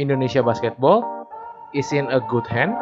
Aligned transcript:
Indonesia 0.00 0.40
basketball 0.40 1.04
is 1.76 1.92
in 1.92 2.08
a 2.08 2.24
good 2.24 2.48
hand. 2.48 2.72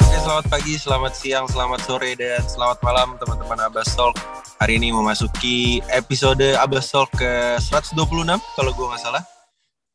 Oke, 0.00 0.16
selamat 0.24 0.44
pagi, 0.48 0.74
selamat 0.80 1.12
siang, 1.12 1.44
selamat 1.52 1.80
sore, 1.84 2.16
dan 2.16 2.40
selamat 2.48 2.80
malam 2.80 3.20
teman-teman 3.20 3.60
Abbas 3.68 3.92
Talk. 3.92 4.16
Hari 4.64 4.80
ini 4.80 4.88
memasuki 4.88 5.84
episode 5.92 6.56
Abbas 6.56 6.88
Talk 6.88 7.12
ke 7.12 7.60
126 7.60 7.92
kalau 8.56 8.72
gue 8.72 8.86
nggak 8.88 9.02
salah. 9.04 9.20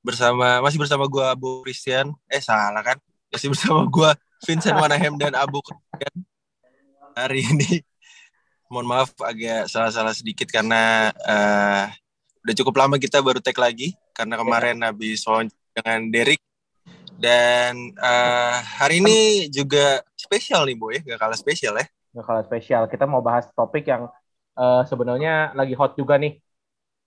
Bersama 0.06 0.62
masih 0.62 0.78
bersama 0.78 1.10
gue 1.10 1.26
Abu 1.26 1.66
Christian. 1.66 2.14
Eh 2.30 2.46
salah 2.46 2.86
kan? 2.86 3.02
Masih 3.34 3.50
bersama 3.50 3.90
gue 3.90 4.10
Vincent 4.46 4.78
Manahem 4.78 5.18
dan 5.18 5.34
Abu 5.34 5.66
Christian. 5.66 6.30
Hari 7.14 7.42
ini 7.46 7.72
mohon 8.74 8.90
maaf 8.90 9.14
agak 9.22 9.70
salah-salah 9.70 10.18
sedikit 10.18 10.50
karena 10.50 11.14
eh, 11.14 11.86
udah 12.42 12.56
cukup 12.58 12.76
lama 12.82 12.98
kita 12.98 13.22
baru 13.22 13.38
tag 13.38 13.58
lagi 13.62 13.94
karena 14.18 14.34
kemarin 14.36 14.82
habis 14.82 15.22
wawancara 15.24 15.54
dengan 15.78 16.02
Derek 16.10 16.42
dan 17.22 17.94
eh, 17.94 18.58
hari 18.82 19.00
ini 19.00 19.48
juga 19.54 20.02
spesial 20.18 20.66
nih 20.66 20.78
boy, 20.78 20.98
gak 21.06 21.20
kalah 21.22 21.38
spesial 21.38 21.78
ya. 21.78 21.86
Nggak 22.14 22.26
kalah 22.26 22.44
spesial. 22.46 22.84
Kita 22.90 23.06
mau 23.06 23.22
bahas 23.22 23.48
topik 23.54 23.86
yang 23.88 24.10
eh, 24.58 24.82
sebenarnya 24.90 25.54
lagi 25.54 25.78
hot 25.78 25.94
juga 25.96 26.18
nih. 26.18 26.42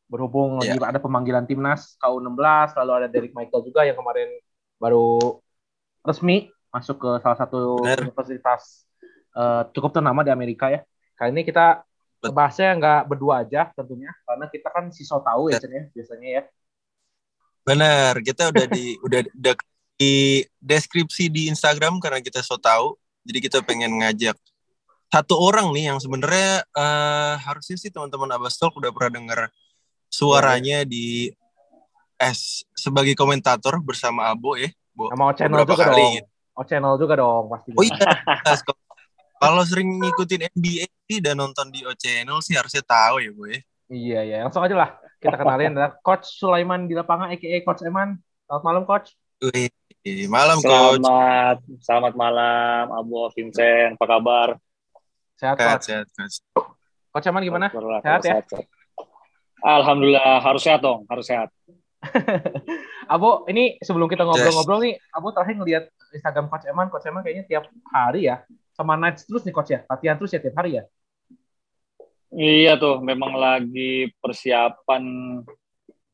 Berhubung 0.07 0.63
lagi 0.63 0.79
ada 0.79 1.03
pemanggilan 1.03 1.51
timnas 1.51 1.99
KU16, 1.99 2.79
lalu 2.79 2.93
ada 2.95 3.09
Derek 3.11 3.35
Michael 3.35 3.67
juga 3.67 3.83
yang 3.83 3.99
kemarin 3.99 4.31
baru 4.79 5.43
resmi 6.07 6.47
masuk 6.71 7.03
ke 7.03 7.11
salah 7.27 7.35
satu 7.35 7.83
Bener. 7.83 8.07
universitas 8.07 8.86
eh, 9.37 9.63
cukup 9.77 9.93
ternama 9.93 10.25
di 10.25 10.33
Amerika 10.33 10.73
ya. 10.73 10.81
Kali 11.17 11.33
ini 11.37 11.45
kita 11.45 11.85
bahasnya 12.27 12.75
nggak 12.81 13.01
berdua 13.07 13.45
aja 13.45 13.71
tentunya, 13.77 14.11
karena 14.25 14.49
kita 14.51 14.69
kan 14.73 14.89
siswa 14.91 15.21
tahu 15.21 15.53
ya 15.53 15.61
Cen, 15.61 15.71
ya, 15.71 15.85
biasanya 15.93 16.29
ya. 16.29 16.43
Bener, 17.63 18.13
kita 18.25 18.51
udah 18.51 18.67
di 18.67 18.97
udah, 19.07 19.21
udah 19.31 19.55
di 19.97 20.45
deskripsi 20.59 21.29
di 21.31 21.49
Instagram 21.53 22.01
karena 22.01 22.19
kita 22.25 22.41
so 22.41 22.57
tahu. 22.57 22.97
Jadi 23.27 23.39
kita 23.43 23.59
pengen 23.63 24.03
ngajak 24.03 24.39
satu 25.11 25.39
orang 25.39 25.71
nih 25.71 25.95
yang 25.95 25.99
sebenarnya 26.03 26.67
eh, 26.67 27.35
harusnya 27.43 27.77
sih 27.79 27.91
teman-teman 27.91 28.31
Abbas 28.35 28.59
Talk 28.59 28.75
udah 28.75 28.91
pernah 28.91 29.23
dengar 29.23 29.41
suaranya 30.11 30.83
di 30.83 31.31
S 32.17 32.65
sebagai 32.73 33.13
komentator 33.15 33.79
bersama 33.83 34.33
Abo 34.33 34.57
ya. 34.57 34.73
Bo, 34.97 35.13
Sama 35.13 35.29
O 35.29 35.33
channel 35.37 35.63
juga 35.69 35.85
kali. 35.93 36.01
dong. 36.01 36.15
O 36.57 36.63
channel 36.65 36.95
juga 36.97 37.15
dong 37.21 37.45
pastinya. 37.53 37.77
Oh 37.77 37.85
iya. 37.85 37.97
kalau 39.37 39.63
sering 39.65 40.01
ngikutin 40.01 40.53
NBA 40.57 40.87
sih 41.07 41.19
dan 41.21 41.37
nonton 41.39 41.69
di 41.69 41.85
O 41.85 41.93
Channel 41.93 42.41
sih 42.41 42.57
harusnya 42.57 42.83
tahu 42.83 43.21
ya, 43.21 43.31
Bu 43.33 43.45
ya. 43.49 43.59
Iya 43.87 44.21
ya, 44.27 44.37
langsung 44.43 44.67
aja 44.67 44.75
lah 44.75 44.91
kita 45.17 45.37
kenalin 45.41 45.73
adalah 45.75 45.93
Coach 46.05 46.27
Sulaiman 46.39 46.87
di 46.87 46.95
lapangan, 46.95 47.33
aka 47.33 47.59
Coach 47.65 47.83
Eman. 47.87 48.21
Selamat 48.47 48.63
malam 48.63 48.83
Coach. 48.85 49.09
Wih, 49.43 49.69
malam 50.33 50.59
coach. 50.65 51.03
Selamat, 51.03 51.57
selamat 51.83 52.13
malam, 52.17 52.85
Abu 52.95 53.29
Vincent. 53.37 54.01
Apa 54.01 54.07
kabar? 54.07 54.49
Sehat 55.37 55.57
Sehat, 55.61 55.79
Coach. 55.81 55.87
sehat, 55.89 56.07
coach. 56.15 56.37
Coach 57.13 57.27
Eman 57.29 57.43
gimana? 57.45 57.67
Sehat 57.73 57.83
kalau 58.01 58.01
ya? 58.01 58.21
sehat. 58.23 58.45
Alhamdulillah, 59.67 60.39
harus 60.45 60.63
sehat 60.63 60.81
dong, 60.85 61.09
harus 61.09 61.27
sehat. 61.27 61.49
Abo, 63.13 63.49
ini 63.51 63.81
sebelum 63.83 64.07
kita 64.07 64.23
ngobrol-ngobrol 64.23 64.85
nih, 64.85 64.95
Abo 65.11 65.33
terakhir 65.33 65.57
ngeliat 65.59 65.85
Instagram 66.17 66.49
Coach 66.49 66.67
Eman, 66.67 66.89
Coach 66.89 67.07
Eman 67.07 67.21
kayaknya 67.21 67.45
tiap 67.45 67.65
hari 67.93 68.27
ya, 68.27 68.43
sama 68.73 68.97
Nights 68.97 69.29
terus 69.29 69.45
nih 69.45 69.55
Coach 69.55 69.71
ya, 69.73 69.85
latihan 69.87 70.17
terus 70.17 70.33
ya 70.33 70.41
tiap 70.41 70.57
hari 70.57 70.81
ya. 70.81 70.85
Iya 72.37 72.77
tuh, 72.77 73.01
memang 73.01 73.39
lagi 73.39 74.11
persiapan 74.19 75.05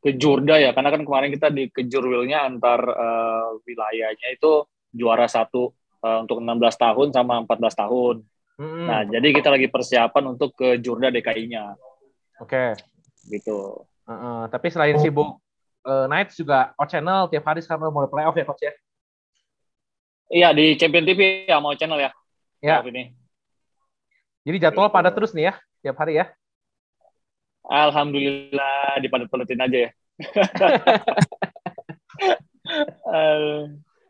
ke 0.02 0.10
Jurda 0.18 0.58
ya, 0.58 0.74
karena 0.74 0.90
kan 0.90 1.02
kemarin 1.06 1.30
kita 1.30 1.48
di 1.48 1.70
kejurwilnya 1.70 2.42
antar 2.42 2.80
eh, 2.84 3.48
wilayahnya 3.64 4.28
itu 4.34 4.66
juara 4.92 5.24
satu 5.30 5.72
eh, 6.02 6.18
untuk 6.20 6.42
16 6.42 6.58
tahun 6.74 7.08
sama 7.14 7.42
14 7.46 7.74
tahun. 7.86 8.16
Hmm, 8.60 8.86
Nah, 8.86 9.00
jadi 9.08 9.28
kita 9.32 9.48
lagi 9.48 9.66
persiapan 9.72 10.36
untuk 10.36 10.52
ke 10.52 10.76
Jurda 10.78 11.08
DKI-nya, 11.08 11.74
Oke. 12.38 12.76
gitu. 13.32 13.88
Heeh, 14.04 14.40
tapi 14.52 14.66
selain 14.68 14.98
sibuk 15.00 15.40
eh, 15.86 16.06
Nights 16.06 16.36
juga 16.36 16.76
O 16.76 16.84
Channel 16.84 17.32
tiap 17.32 17.44
hari 17.48 17.64
sekarang 17.64 17.88
mulai 17.90 18.10
playoff 18.12 18.36
ya 18.36 18.44
Coach 18.44 18.62
ya. 18.62 18.74
Iya 20.32 20.48
di 20.56 20.80
Champion 20.80 21.04
TV 21.04 21.44
ya 21.44 21.60
mau 21.60 21.76
channel 21.76 22.00
ya. 22.00 22.10
Ya. 22.64 22.80
Ini. 22.80 23.12
Jadi 24.48 24.56
jadwal 24.56 24.88
pada 24.88 25.12
terus 25.12 25.36
nih 25.36 25.52
ya, 25.52 25.54
tiap 25.84 26.00
hari 26.00 26.24
ya. 26.24 26.32
Alhamdulillah 27.68 28.98
dipadat-padatin 29.04 29.60
aja 29.60 29.78
ya. 29.88 29.90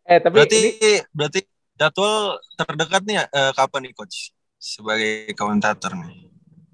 Eh, 0.02 0.18
tapi 0.18 0.34
Berarti 0.34 0.58
ini 0.60 1.00
berarti 1.14 1.40
jadwal 1.78 2.36
terdekat 2.58 3.02
nih 3.06 3.22
eh, 3.22 3.52
kapan 3.54 3.88
nih 3.88 3.92
coach 3.96 4.30
sebagai 4.60 5.30
komentator 5.34 5.94
nih? 5.98 6.30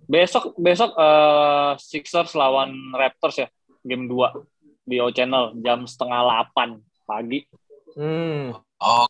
besok 0.09 0.57
besok 0.57 0.97
eh, 0.97 1.73
Sixers 1.77 2.33
lawan 2.33 2.73
Raptors 2.97 3.45
ya 3.45 3.49
game 3.85 4.09
2 4.09 4.89
di 4.89 4.97
O 5.05 5.13
Channel 5.13 5.61
jam 5.61 5.85
setengah 5.85 6.49
8 6.57 6.81
pagi. 7.05 7.45
hmm, 7.97 8.57
Oh, 8.81 9.07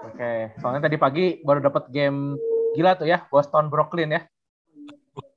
Oke, 0.00 0.56
soalnya 0.56 0.88
tadi 0.88 0.96
pagi 0.96 1.24
baru 1.44 1.60
dapat 1.60 1.92
game 1.92 2.40
gila 2.72 2.96
tuh 2.96 3.04
ya, 3.04 3.26
Boston 3.28 3.68
Brooklyn 3.68 4.16
ya. 4.16 4.22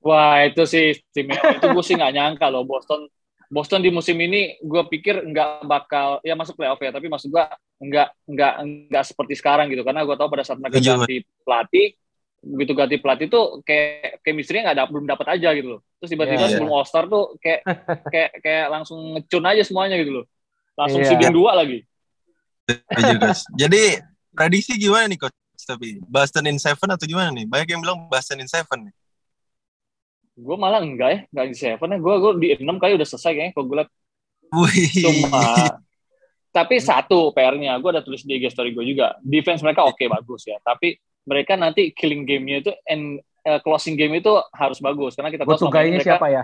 Wah 0.03 0.43
itu 0.43 0.63
sih 0.67 0.99
timnya 1.15 1.39
itu 1.55 1.63
gue 1.63 1.83
sih 1.83 1.95
nggak 1.95 2.13
nyangka 2.13 2.47
loh 2.51 2.67
Boston 2.67 3.07
Boston 3.47 3.79
di 3.79 3.87
musim 3.87 4.19
ini 4.19 4.59
gue 4.59 4.83
pikir 4.91 5.23
nggak 5.31 5.63
bakal 5.63 6.19
ya 6.27 6.35
masuk 6.35 6.59
playoff 6.59 6.79
ya 6.83 6.91
tapi 6.91 7.07
maksud 7.07 7.31
gue 7.31 7.43
nggak 7.79 8.07
nggak 8.27 8.53
nggak 8.91 9.03
seperti 9.07 9.39
sekarang 9.39 9.71
gitu 9.71 9.83
karena 9.87 10.03
gue 10.03 10.15
tahu 10.19 10.27
pada 10.27 10.43
saat 10.43 10.59
mereka 10.59 10.83
Setuju, 10.83 10.91
ganti 11.07 11.15
pelatih 11.43 11.87
begitu 12.43 12.71
ganti 12.75 12.95
pelatih 12.99 13.27
tuh 13.31 13.45
kayak 13.63 14.19
chemistry-nya 14.27 14.63
nggak 14.67 14.75
ada 14.75 14.85
belum 14.91 15.05
dapat 15.07 15.27
aja 15.39 15.49
gitu 15.55 15.67
loh 15.77 15.81
terus 16.03 16.09
tiba-tiba 16.11 16.43
Iya, 16.43 16.51
sebelum 16.51 16.71
All 16.75 16.87
Star 16.87 17.05
tuh 17.07 17.23
kayak 17.39 17.61
kayak 18.11 18.31
kayak 18.43 18.65
langsung 18.67 18.99
ngecun 19.15 19.45
aja 19.47 19.63
semuanya 19.63 19.95
gitu 19.95 20.11
loh 20.19 20.25
langsung 20.75 20.99
Iya. 20.99 21.09
seeding 21.15 21.31
dua 21.31 21.51
lagi. 21.55 21.79
Jadi 23.55 23.83
prediksi 24.33 24.75
gimana 24.75 25.07
nih 25.07 25.19
coach? 25.21 25.37
Tapi 25.63 26.03
Boston 26.03 26.51
in 26.51 26.59
seven 26.59 26.89
atau 26.91 27.05
gimana 27.07 27.31
nih? 27.31 27.47
Banyak 27.47 27.67
yang 27.71 27.81
bilang 27.81 28.09
Boston 28.11 28.43
in 28.43 28.49
seven 28.49 28.89
nih. 28.89 28.95
gue 30.33 30.57
malah 30.57 30.81
enggak 30.81 31.09
ya 31.13 31.19
enggak 31.29 31.45
di 31.45 31.55
seven 31.61 31.93
ya 31.93 31.97
gue 32.01 32.13
gue 32.17 32.31
di 32.41 32.47
enam 32.57 32.81
kali 32.81 32.97
udah 32.97 33.05
selesai 33.05 33.37
kayaknya 33.37 33.53
kalau 33.53 33.65
gue 33.69 33.77
liat 33.77 33.89
Wih. 34.49 34.93
cuma 35.05 35.77
tapi 36.53 36.77
satu 36.77 37.33
PR-nya 37.33 37.77
gue 37.81 37.89
udah 37.89 38.05
tulis 38.05 38.21
di 38.21 38.37
IG 38.37 38.53
story 38.53 38.73
gue 38.77 38.85
juga 38.85 39.17
defense 39.25 39.65
mereka 39.65 39.85
oke 39.85 40.05
bagus 40.05 40.45
ya 40.45 40.61
tapi 40.61 40.97
mereka 41.25 41.57
nanti 41.57 41.93
killing 41.93 42.29
game-nya 42.29 42.61
itu 42.61 42.71
and 42.85 43.21
uh, 43.45 43.57
closing 43.65 43.97
game 43.97 44.13
itu 44.13 44.29
harus 44.53 44.77
bagus 44.77 45.17
karena 45.17 45.33
kita 45.33 45.49
tahu 45.49 45.69
mereka 45.69 46.17
siapa 46.17 46.29
ya? 46.29 46.43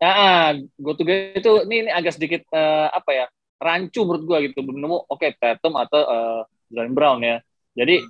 ah 0.00 0.56
gue 0.56 0.92
tuh 0.96 1.04
itu 1.06 1.50
ini, 1.68 1.86
ini 1.86 1.90
agak 1.92 2.16
sedikit 2.16 2.40
eh, 2.56 2.88
apa 2.88 3.10
ya 3.12 3.26
rancu 3.60 4.00
menurut 4.08 4.24
gue 4.24 4.38
gitu 4.48 4.64
belum 4.64 4.80
nemu 4.80 4.98
oke 5.12 5.28
Tatum 5.36 5.76
atau 5.76 6.00
uh, 6.00 6.42
Jalen 6.70 6.94
Brown 6.94 7.20
ya 7.20 7.42
jadi 7.74 8.02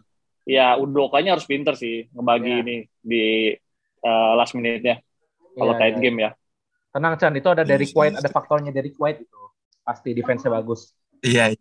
ya 0.45 0.77
Udokanya 0.77 1.37
harus 1.37 1.49
pinter 1.49 1.75
sih 1.77 2.07
ngebagi 2.13 2.53
Iya. 2.53 2.63
ini 2.65 2.77
di 3.01 3.25
eh, 4.01 4.33
last 4.37 4.53
minute-nya 4.57 5.01
kalau 5.57 5.75
Iya, 5.75 5.81
tight 5.81 5.97
iya. 5.99 6.03
game 6.05 6.19
ya 6.29 6.31
Tenang 6.91 7.15
Chan, 7.23 7.31
itu 7.39 7.47
ada 7.47 7.63
Iya, 7.63 7.87
White, 7.95 8.19
iya. 8.19 8.21
ada 8.27 8.31
faktornya 8.35 8.75
Derrick 8.75 8.99
White 8.99 9.23
itu. 9.23 9.41
Pasti 9.87 10.11
defense-nya 10.11 10.51
bagus. 10.51 10.91
Iya. 11.23 11.55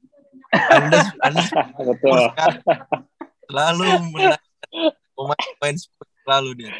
Anda, 0.49 1.05
anda 1.21 1.41
betul 1.93 2.17
selalu 3.45 3.85
pemain 5.13 5.75
selalu 6.25 6.49
dia. 6.57 6.73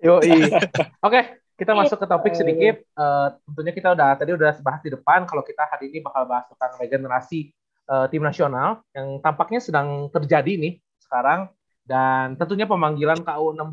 Yoi. 0.00 0.48
Oke, 1.06 1.20
kita 1.60 1.76
masuk 1.76 2.00
ke 2.00 2.06
topik 2.08 2.32
sedikit. 2.32 2.80
Eh, 2.80 3.28
tentunya 3.48 3.72
kita 3.76 3.92
udah 3.92 4.16
tadi 4.16 4.32
udah 4.32 4.52
bahas 4.64 4.80
di 4.80 4.90
depan 4.92 5.28
kalau 5.28 5.44
kita 5.44 5.68
hari 5.68 5.92
ini 5.92 6.00
bakal 6.00 6.24
bahas 6.24 6.48
tentang 6.48 6.76
regenerasi 6.80 7.52
eh, 7.90 8.06
tim 8.14 8.22
nasional 8.22 8.86
yang 8.94 9.18
tampaknya 9.18 9.58
sedang 9.58 10.06
terjadi 10.14 10.54
nih 10.54 10.74
sekarang 11.02 11.50
dan 11.82 12.38
tentunya 12.38 12.70
pemanggilan 12.70 13.26
KU 13.26 13.50
16 13.50 13.66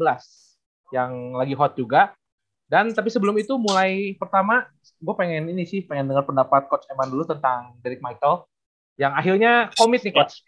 yang 0.89 1.37
lagi 1.37 1.53
hot 1.53 1.77
juga. 1.77 2.17
Dan 2.67 2.91
tapi 2.91 3.07
sebelum 3.07 3.37
itu 3.39 3.55
mulai 3.55 4.17
pertama 4.19 4.67
gue 4.99 5.15
pengen 5.15 5.47
ini 5.47 5.63
sih 5.63 5.87
pengen 5.87 6.11
dengar 6.11 6.27
pendapat 6.27 6.67
coach 6.67 6.83
Eman 6.91 7.07
dulu 7.07 7.23
tentang 7.23 7.79
Derek 7.79 8.03
Michael 8.03 8.43
yang 8.99 9.15
akhirnya 9.15 9.71
komit 9.79 10.03
nih 10.03 10.11
coach 10.11 10.43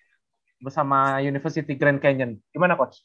bersama 0.59 1.23
University 1.23 1.79
Grand 1.79 2.01
Canyon. 2.03 2.35
Gimana 2.51 2.75
coach? 2.75 2.99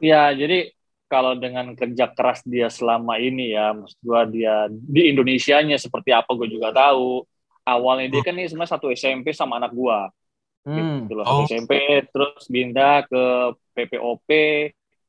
Ya, 0.00 0.32
jadi 0.32 0.72
kalau 1.12 1.36
dengan 1.36 1.76
kerja 1.76 2.08
keras 2.08 2.40
dia 2.46 2.72
selama 2.72 3.20
ini 3.20 3.52
ya, 3.52 3.76
maksud 3.76 4.00
gua 4.00 4.24
dia 4.24 4.70
di 4.70 5.12
Indonesianya 5.12 5.76
seperti 5.76 6.14
apa 6.14 6.32
gue 6.32 6.48
juga 6.48 6.72
tahu. 6.72 7.28
Awalnya 7.66 8.08
dia 8.18 8.22
kan 8.24 8.34
ini 8.34 8.48
sebenarnya 8.48 8.72
satu 8.78 8.88
SMP 8.90 9.30
sama 9.36 9.60
anak 9.60 9.72
gua. 9.72 10.08
Hmm. 10.64 11.06
Gitu 11.06 11.14
loh. 11.16 11.24
Oh. 11.24 11.44
Satu 11.44 11.54
SMP 11.56 12.04
terus 12.08 12.44
pindah 12.48 13.06
ke 13.06 13.24
PPOP. 13.76 14.28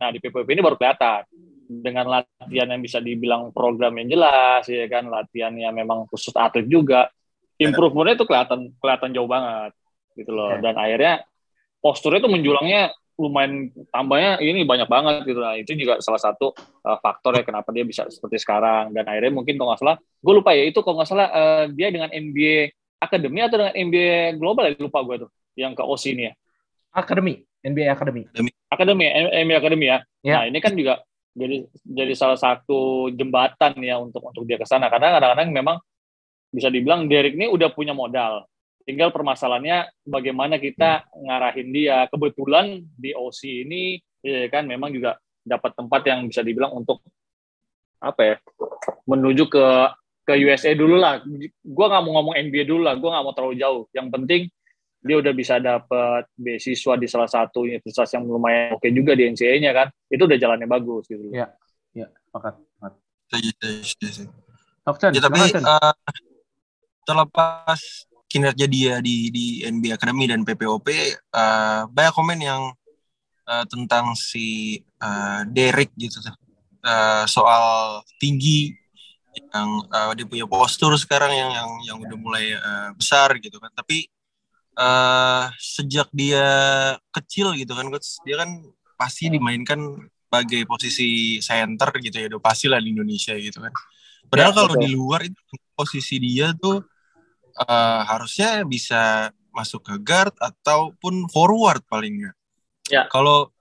Nah 0.01 0.09
di 0.11 0.19
PPOP 0.19 0.47
ini 0.51 0.61
baru 0.61 0.75
kelihatan 0.75 1.23
dengan 1.71 2.19
latihan 2.19 2.67
yang 2.67 2.81
bisa 2.83 2.99
dibilang 2.99 3.55
program 3.55 3.95
yang 3.95 4.11
jelas 4.11 4.67
ya 4.67 4.91
kan 4.91 5.07
latihan 5.07 5.55
yang 5.55 5.71
memang 5.71 6.03
khusus 6.11 6.35
atlet 6.35 6.67
juga 6.67 7.07
improvementnya 7.55 8.19
itu 8.19 8.27
kelihatan 8.27 8.59
kelihatan 8.75 9.09
jauh 9.15 9.29
banget 9.31 9.71
gitu 10.19 10.35
loh 10.35 10.51
dan 10.59 10.75
akhirnya 10.75 11.23
posturnya 11.79 12.19
tuh 12.19 12.31
menjulangnya 12.35 12.91
lumayan 13.21 13.69
tambahnya 13.93 14.41
ini 14.41 14.65
banyak 14.65 14.89
banget 14.89 15.15
gitu. 15.29 15.39
Lah 15.39 15.53
itu 15.55 15.77
juga 15.77 16.01
salah 16.01 16.17
satu 16.17 16.57
uh, 16.57 16.97
faktor 16.97 17.37
ya 17.37 17.43
kenapa 17.45 17.69
dia 17.69 17.85
bisa 17.85 18.09
seperti 18.09 18.41
sekarang. 18.41 18.89
Dan 18.91 19.05
akhirnya 19.05 19.31
mungkin 19.31 19.55
kalau 19.61 19.71
nggak 19.73 19.81
salah 19.81 19.97
gue 20.01 20.33
lupa 20.33 20.51
ya 20.57 20.63
itu 20.65 20.79
kalau 20.81 21.01
nggak 21.01 21.09
salah 21.09 21.27
uh, 21.29 21.63
dia 21.69 21.93
dengan 21.93 22.09
NBA 22.09 22.73
Academy 23.01 23.39
atau 23.45 23.57
dengan 23.61 23.73
NBA 23.77 24.41
Global 24.41 24.63
ya? 24.67 24.73
Lupa 24.81 24.99
gue 25.05 25.15
tuh 25.27 25.29
yang 25.53 25.77
ke 25.77 25.83
OC 25.85 26.03
ini 26.17 26.23
ya. 26.27 26.33
Academy 26.91 27.39
NBA 27.61 27.87
Academy. 27.93 28.25
Academy. 28.73 29.05
NBA 29.45 29.57
Academy 29.61 29.85
ya. 29.87 29.97
Ya. 30.25 30.33
nah 30.41 30.43
ini 30.49 30.57
kan 30.57 30.73
juga 30.73 31.01
jadi 31.31 31.63
jadi 31.87 32.13
salah 32.17 32.35
satu 32.35 33.07
jembatan 33.15 33.77
ya 33.79 34.01
untuk 34.01 34.25
untuk 34.25 34.43
dia 34.43 34.57
ke 34.57 34.65
sana. 34.65 34.89
Karena 34.89 35.15
kadang-kadang 35.21 35.49
memang 35.53 35.77
bisa 36.51 36.67
dibilang 36.67 37.07
Derek 37.07 37.39
ini 37.39 37.47
udah 37.47 37.71
punya 37.71 37.95
modal 37.95 38.43
tinggal 38.83 39.09
permasalahannya 39.13 39.89
bagaimana 40.05 40.57
kita 40.57 41.05
ngarahin 41.13 41.69
dia. 41.73 42.05
Kebetulan 42.09 42.81
di 42.97 43.15
OC 43.15 43.41
ini 43.67 43.97
ya 44.21 44.47
kan 44.49 44.69
memang 44.69 44.93
juga 44.93 45.17
dapat 45.41 45.73
tempat 45.73 46.01
yang 46.05 46.29
bisa 46.29 46.45
dibilang 46.45 46.73
untuk 46.77 47.01
apa 48.01 48.21
ya 48.21 48.35
menuju 49.09 49.49
ke 49.49 49.65
ke 50.25 50.33
USA 50.45 50.73
dulu 50.77 50.97
lah. 50.97 51.21
Gue 51.61 51.85
nggak 51.85 52.01
mau 52.05 52.21
ngomong 52.21 52.35
NBA 52.37 52.65
dulu 52.69 52.85
lah 52.85 52.97
gue 52.97 53.09
nggak 53.09 53.25
mau 53.25 53.33
terlalu 53.33 53.55
jauh. 53.57 53.83
Yang 53.93 54.07
penting 54.13 54.41
dia 55.01 55.17
udah 55.17 55.33
bisa 55.33 55.57
dapat 55.57 56.29
beasiswa 56.37 56.93
di 56.93 57.09
salah 57.09 57.25
satu 57.25 57.65
universitas 57.65 58.05
yang 58.13 58.29
lumayan 58.29 58.77
oke 58.77 58.85
juga 58.93 59.17
di 59.17 59.25
NCAA-nya 59.33 59.71
kan. 59.73 59.87
Itu 60.09 60.29
udah 60.29 60.37
jalannya 60.37 60.69
bagus 60.69 61.09
gitu. 61.09 61.33
Ya 61.33 61.49
ya 61.91 62.07
pakat 62.31 62.55
pakat 62.79 62.93
ya, 65.13 65.21
tapi 65.21 65.39
uh, 65.59 65.93
terlepas 67.05 67.79
kinerja 68.31 68.65
dia 68.71 69.03
di 69.03 69.27
di 69.27 69.45
NBA 69.67 69.99
Academy 69.99 70.31
dan 70.31 70.47
PPOP 70.47 70.87
uh, 70.87 71.03
eh, 71.35 71.81
banyak 71.91 72.13
komen 72.15 72.39
yang 72.39 72.71
uh, 73.51 73.65
tentang 73.67 74.15
si 74.15 74.79
uh, 75.03 75.43
Derek 75.51 75.91
gitu 75.99 76.23
uh, 76.87 77.27
soal 77.27 77.99
tinggi 78.23 78.71
yang 79.31 79.69
uh, 79.91 80.11
dia 80.15 80.27
punya 80.27 80.47
postur 80.47 80.95
sekarang 80.95 81.31
yang 81.35 81.51
yang 81.51 81.69
yang 81.87 81.97
udah 81.99 82.17
mulai 82.19 82.55
uh, 82.55 82.89
besar 82.95 83.35
gitu 83.39 83.59
kan. 83.59 83.71
Tapi 83.75 84.07
uh, 84.79 85.51
sejak 85.59 86.07
dia 86.15 86.47
kecil 87.11 87.55
gitu 87.59 87.75
kan 87.75 87.87
coach 87.91 88.19
dia 88.23 88.39
kan 88.39 88.63
pasti 88.95 89.27
dimainkan 89.31 89.79
sebagai 90.31 90.63
posisi 90.63 91.39
center 91.43 91.91
gitu 91.99 92.15
ya 92.15 92.27
udah 92.31 92.39
pasti 92.39 92.71
lah 92.71 92.79
di 92.79 92.95
Indonesia 92.95 93.35
gitu 93.35 93.59
kan. 93.59 93.71
Padahal 94.31 94.51
ya, 94.51 94.57
kalau 94.63 94.73
di 94.79 94.89
luar 94.95 95.27
itu 95.27 95.39
posisi 95.75 96.15
dia 96.23 96.55
tuh 96.55 96.79
uh, 97.57 98.01
harusnya 98.07 98.63
bisa 98.63 99.31
masuk 99.51 99.83
ke 99.83 99.95
guard 99.99 100.33
ataupun 100.39 101.27
forward 101.27 101.83
paling 101.87 102.23
nggak 102.23 102.35
ya 102.87 103.03
kalau 103.11 103.51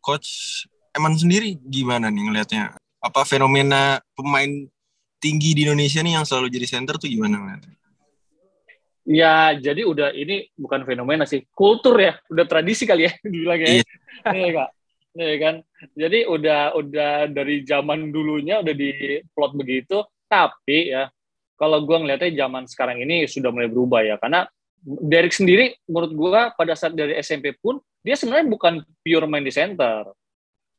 coach 0.00 0.64
Eman 0.96 1.14
sendiri 1.14 1.54
gimana 1.68 2.08
nih 2.08 2.26
ngelihatnya 2.26 2.74
apa 2.98 3.22
fenomena 3.22 4.02
pemain 4.16 4.66
tinggi 5.22 5.54
di 5.54 5.62
Indonesia 5.68 6.02
nih 6.02 6.18
yang 6.18 6.26
selalu 6.26 6.50
jadi 6.50 6.66
center 6.66 6.98
tuh 6.98 7.06
gimana 7.06 7.38
ngeliatnya 7.38 7.78
Ya, 9.08 9.56
jadi 9.56 9.88
udah 9.88 10.12
ini 10.12 10.52
bukan 10.52 10.84
fenomena 10.84 11.24
sih, 11.24 11.48
kultur 11.56 11.96
ya, 11.96 12.20
udah 12.28 12.44
tradisi 12.44 12.84
kali 12.84 13.08
ya 13.08 13.12
dibilangnya. 13.32 13.80
Iya. 13.80 13.84
iya 14.36 14.48
kak, 14.52 14.70
iya 15.16 15.36
kan. 15.40 15.54
Jadi 15.96 16.18
udah 16.28 16.60
udah 16.76 17.12
dari 17.32 17.64
zaman 17.64 18.12
dulunya 18.12 18.60
udah 18.60 18.74
di 18.76 19.24
plot 19.32 19.56
begitu. 19.56 20.04
Tapi 20.28 20.92
ya, 20.92 21.08
kalau 21.58 21.82
gue 21.82 21.96
ngeliatnya 21.98 22.46
zaman 22.46 22.70
sekarang 22.70 23.02
ini 23.02 23.26
sudah 23.26 23.50
mulai 23.50 23.66
berubah 23.66 24.00
ya, 24.06 24.16
karena 24.16 24.46
Derek 24.82 25.34
sendiri 25.34 25.74
menurut 25.90 26.12
gue 26.14 26.40
pada 26.54 26.72
saat 26.78 26.94
dari 26.94 27.18
SMP 27.18 27.50
pun 27.58 27.82
dia 27.98 28.14
sebenarnya 28.14 28.46
bukan 28.46 28.74
pure 29.02 29.26
main 29.26 29.42
di 29.42 29.50
center. 29.50 30.06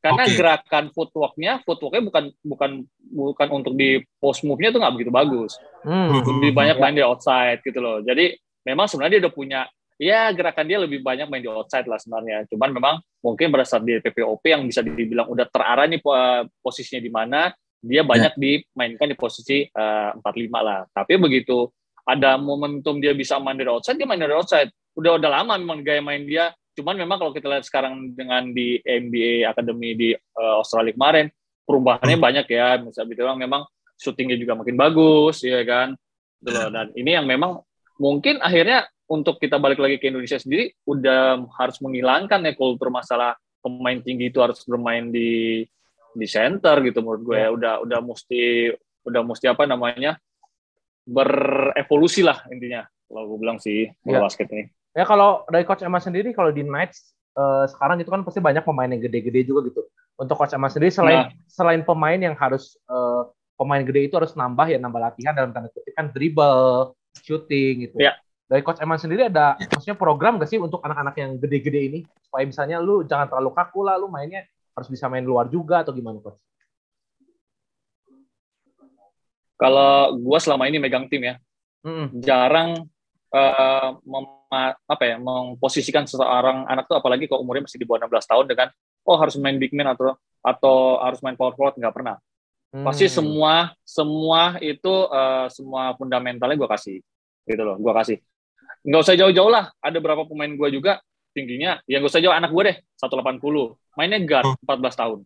Karena 0.00 0.24
okay. 0.24 0.32
gerakan 0.32 0.88
footworknya 0.96 1.60
footworknya 1.60 2.02
bukan 2.08 2.24
bukan 2.40 2.70
bukan 3.12 3.48
untuk 3.52 3.76
di 3.76 4.00
post 4.16 4.40
move-nya 4.48 4.72
tuh 4.72 4.80
nggak 4.80 4.94
begitu 4.96 5.12
bagus. 5.12 5.60
Hmm. 5.84 6.24
lebih 6.24 6.56
banyak 6.56 6.80
main 6.80 6.96
di 6.96 7.04
outside 7.04 7.60
gitu 7.60 7.76
loh. 7.84 8.00
Jadi 8.00 8.32
memang 8.64 8.88
sebenarnya 8.88 9.20
dia 9.20 9.22
udah 9.28 9.34
punya 9.36 9.60
ya 10.00 10.32
gerakan 10.32 10.64
dia 10.64 10.80
lebih 10.80 11.04
banyak 11.04 11.28
main 11.28 11.44
di 11.44 11.52
outside 11.52 11.84
lah 11.84 12.00
sebenarnya. 12.00 12.48
Cuman 12.48 12.72
memang 12.72 12.94
mungkin 13.20 13.52
pada 13.52 13.68
saat 13.68 13.84
di 13.84 14.00
PPOP 14.00 14.40
yang 14.48 14.64
bisa 14.64 14.80
dibilang 14.80 15.28
udah 15.28 15.44
terarah 15.52 15.84
nih 15.84 16.00
posisinya 16.64 17.04
di 17.04 17.12
mana 17.12 17.52
dia 17.80 18.04
banyak 18.04 18.36
yeah. 18.36 18.60
dimainkan 18.70 19.08
di 19.08 19.16
posisi 19.16 19.64
uh, 19.72 20.12
eh, 20.12 20.48
45 20.48 20.52
lah 20.60 20.84
tapi 20.92 21.16
begitu 21.16 21.68
ada 22.04 22.36
momentum 22.36 23.00
dia 23.00 23.16
bisa 23.16 23.40
main 23.40 23.56
dari 23.56 23.72
outside 23.72 23.96
dia 23.96 24.08
main 24.08 24.20
dari 24.20 24.36
outside 24.36 24.68
udah 24.96 25.16
udah 25.16 25.30
lama 25.30 25.56
memang 25.56 25.80
gaya 25.80 26.04
main 26.04 26.24
dia 26.24 26.52
Cuman 26.80 26.96
memang 26.96 27.18
kalau 27.18 27.32
kita 27.36 27.44
lihat 27.50 27.68
sekarang 27.68 28.14
dengan 28.14 28.54
di 28.54 28.78
NBA 28.80 29.44
Academy 29.44 29.92
di 29.92 30.08
uh, 30.14 30.62
Australia 30.62 30.94
kemarin, 30.94 31.26
perubahannya 31.66 32.16
hmm. 32.16 32.24
banyak 32.24 32.46
ya. 32.48 32.78
Misalnya 32.78 33.08
bilang 33.10 33.36
memang 33.36 33.68
syutingnya 33.98 34.38
juga 34.38 34.54
makin 34.56 34.80
bagus, 34.80 35.42
ya 35.42 35.60
kan. 35.66 35.92
Gitu 36.40 36.56
loh. 36.56 36.70
Dan 36.70 36.94
ini 36.94 37.10
yang 37.18 37.26
memang 37.26 37.60
mungkin 37.98 38.38
akhirnya 38.40 38.86
untuk 39.10 39.42
kita 39.42 39.58
balik 39.58 39.82
lagi 39.82 39.98
ke 39.98 40.08
Indonesia 40.08 40.38
sendiri, 40.38 40.70
udah 40.86 41.42
harus 41.58 41.76
menghilangkan 41.82 42.48
ya 42.48 42.54
kultur 42.54 42.94
masalah 42.94 43.34
pemain 43.60 44.00
tinggi 44.00 44.30
itu 44.32 44.40
harus 44.40 44.64
bermain 44.64 45.10
di 45.12 45.66
di 46.14 46.26
center 46.26 46.82
gitu 46.86 47.00
menurut 47.02 47.22
gue 47.22 47.36
ya. 47.38 47.48
Udah 47.50 47.74
udah 47.84 47.98
mesti 48.02 48.72
udah 49.06 49.22
mesti 49.24 49.46
apa 49.48 49.64
namanya 49.64 50.16
berevolusi 51.08 52.20
lah 52.20 52.44
intinya 52.52 52.84
kalau 53.10 53.34
gue 53.34 53.38
bilang 53.40 53.58
sih 53.58 53.88
ya. 54.06 54.20
basket 54.22 54.46
ini. 54.52 54.70
Ya 54.94 55.06
kalau 55.06 55.46
dari 55.46 55.62
coach 55.66 55.82
Emma 55.82 56.02
sendiri 56.02 56.34
kalau 56.34 56.50
di 56.50 56.66
Knights 56.66 57.14
uh, 57.38 57.66
sekarang 57.66 58.02
itu 58.02 58.10
kan 58.10 58.22
pasti 58.26 58.38
banyak 58.42 58.62
pemain 58.62 58.90
yang 58.90 59.02
gede-gede 59.02 59.46
juga 59.46 59.66
gitu. 59.70 59.82
Untuk 60.20 60.36
coach 60.36 60.54
Emma 60.54 60.68
sendiri 60.70 60.92
selain 60.92 61.26
nah. 61.26 61.28
selain 61.50 61.82
pemain 61.82 62.18
yang 62.18 62.36
harus 62.36 62.76
uh, 62.90 63.26
pemain 63.58 63.82
gede 63.84 64.08
itu 64.08 64.14
harus 64.16 64.32
nambah 64.32 64.66
ya 64.72 64.78
nambah 64.80 65.00
latihan 65.00 65.36
dalam 65.36 65.50
tanda 65.52 65.68
kutip 65.68 65.92
kan 65.92 66.08
dribble, 66.14 66.94
shooting 67.20 67.88
gitu. 67.88 67.96
Ya. 67.98 68.16
Dari 68.50 68.66
coach 68.66 68.82
Emma 68.82 68.98
sendiri 68.98 69.30
ada 69.30 69.54
maksudnya 69.58 69.94
program 69.94 70.42
gak 70.42 70.50
sih 70.50 70.58
untuk 70.58 70.82
anak-anak 70.82 71.14
yang 71.22 71.38
gede-gede 71.38 71.80
ini 71.86 71.98
supaya 72.26 72.42
misalnya 72.42 72.82
lu 72.82 73.06
jangan 73.06 73.30
terlalu 73.30 73.54
kaku 73.54 73.86
lah, 73.86 73.94
lu 73.94 74.10
mainnya 74.10 74.42
harus 74.80 74.88
bisa 74.88 75.12
main 75.12 75.20
luar 75.20 75.52
juga 75.52 75.84
atau 75.84 75.92
gimana 75.92 76.16
coach? 76.24 76.40
Kalau 79.60 80.16
gue 80.16 80.38
selama 80.40 80.72
ini 80.72 80.80
megang 80.80 81.04
tim 81.12 81.20
ya, 81.20 81.36
mm 81.84 81.92
-hmm. 81.92 82.08
jarang 82.24 82.88
uh, 83.28 83.88
apa 84.90 85.04
ya 85.06 85.16
memposisikan 85.20 86.08
seseorang 86.08 86.66
anak 86.66 86.90
tuh 86.90 86.98
apalagi 86.98 87.30
kalau 87.30 87.46
umurnya 87.46 87.68
masih 87.68 87.78
di 87.78 87.86
bawah 87.86 88.02
16 88.02 88.30
tahun 88.34 88.46
dengan 88.50 88.68
oh 89.06 89.16
harus 89.16 89.38
main 89.38 89.56
big 89.56 89.70
man 89.70 89.94
atau 89.94 90.18
atau 90.42 90.98
harus 90.98 91.22
main 91.22 91.38
power 91.38 91.54
forward 91.54 91.78
nggak 91.78 91.94
pernah 91.94 92.18
hmm. 92.74 92.82
pasti 92.82 93.06
semua 93.06 93.70
semua 93.86 94.58
itu 94.58 94.90
uh, 94.90 95.46
semua 95.52 95.94
fundamentalnya 95.94 96.58
gue 96.58 96.66
kasih 96.66 96.98
gitu 97.46 97.62
loh 97.62 97.78
gue 97.78 97.92
kasih 97.94 98.18
nggak 98.82 99.00
usah 99.06 99.14
jauh-jauh 99.14 99.52
lah 99.52 99.70
ada 99.78 99.98
berapa 100.02 100.26
pemain 100.26 100.50
gue 100.50 100.68
juga 100.74 100.98
tingginya 101.32 101.78
ya 101.86 102.02
usah 102.02 102.18
jauh 102.18 102.34
anak 102.34 102.50
gue 102.50 102.62
deh 102.72 102.76
180 102.98 103.40
mainnya 103.96 104.20
guard 104.22 104.56
14 104.62 104.66
hmm. 104.66 104.82
tahun 104.98 105.18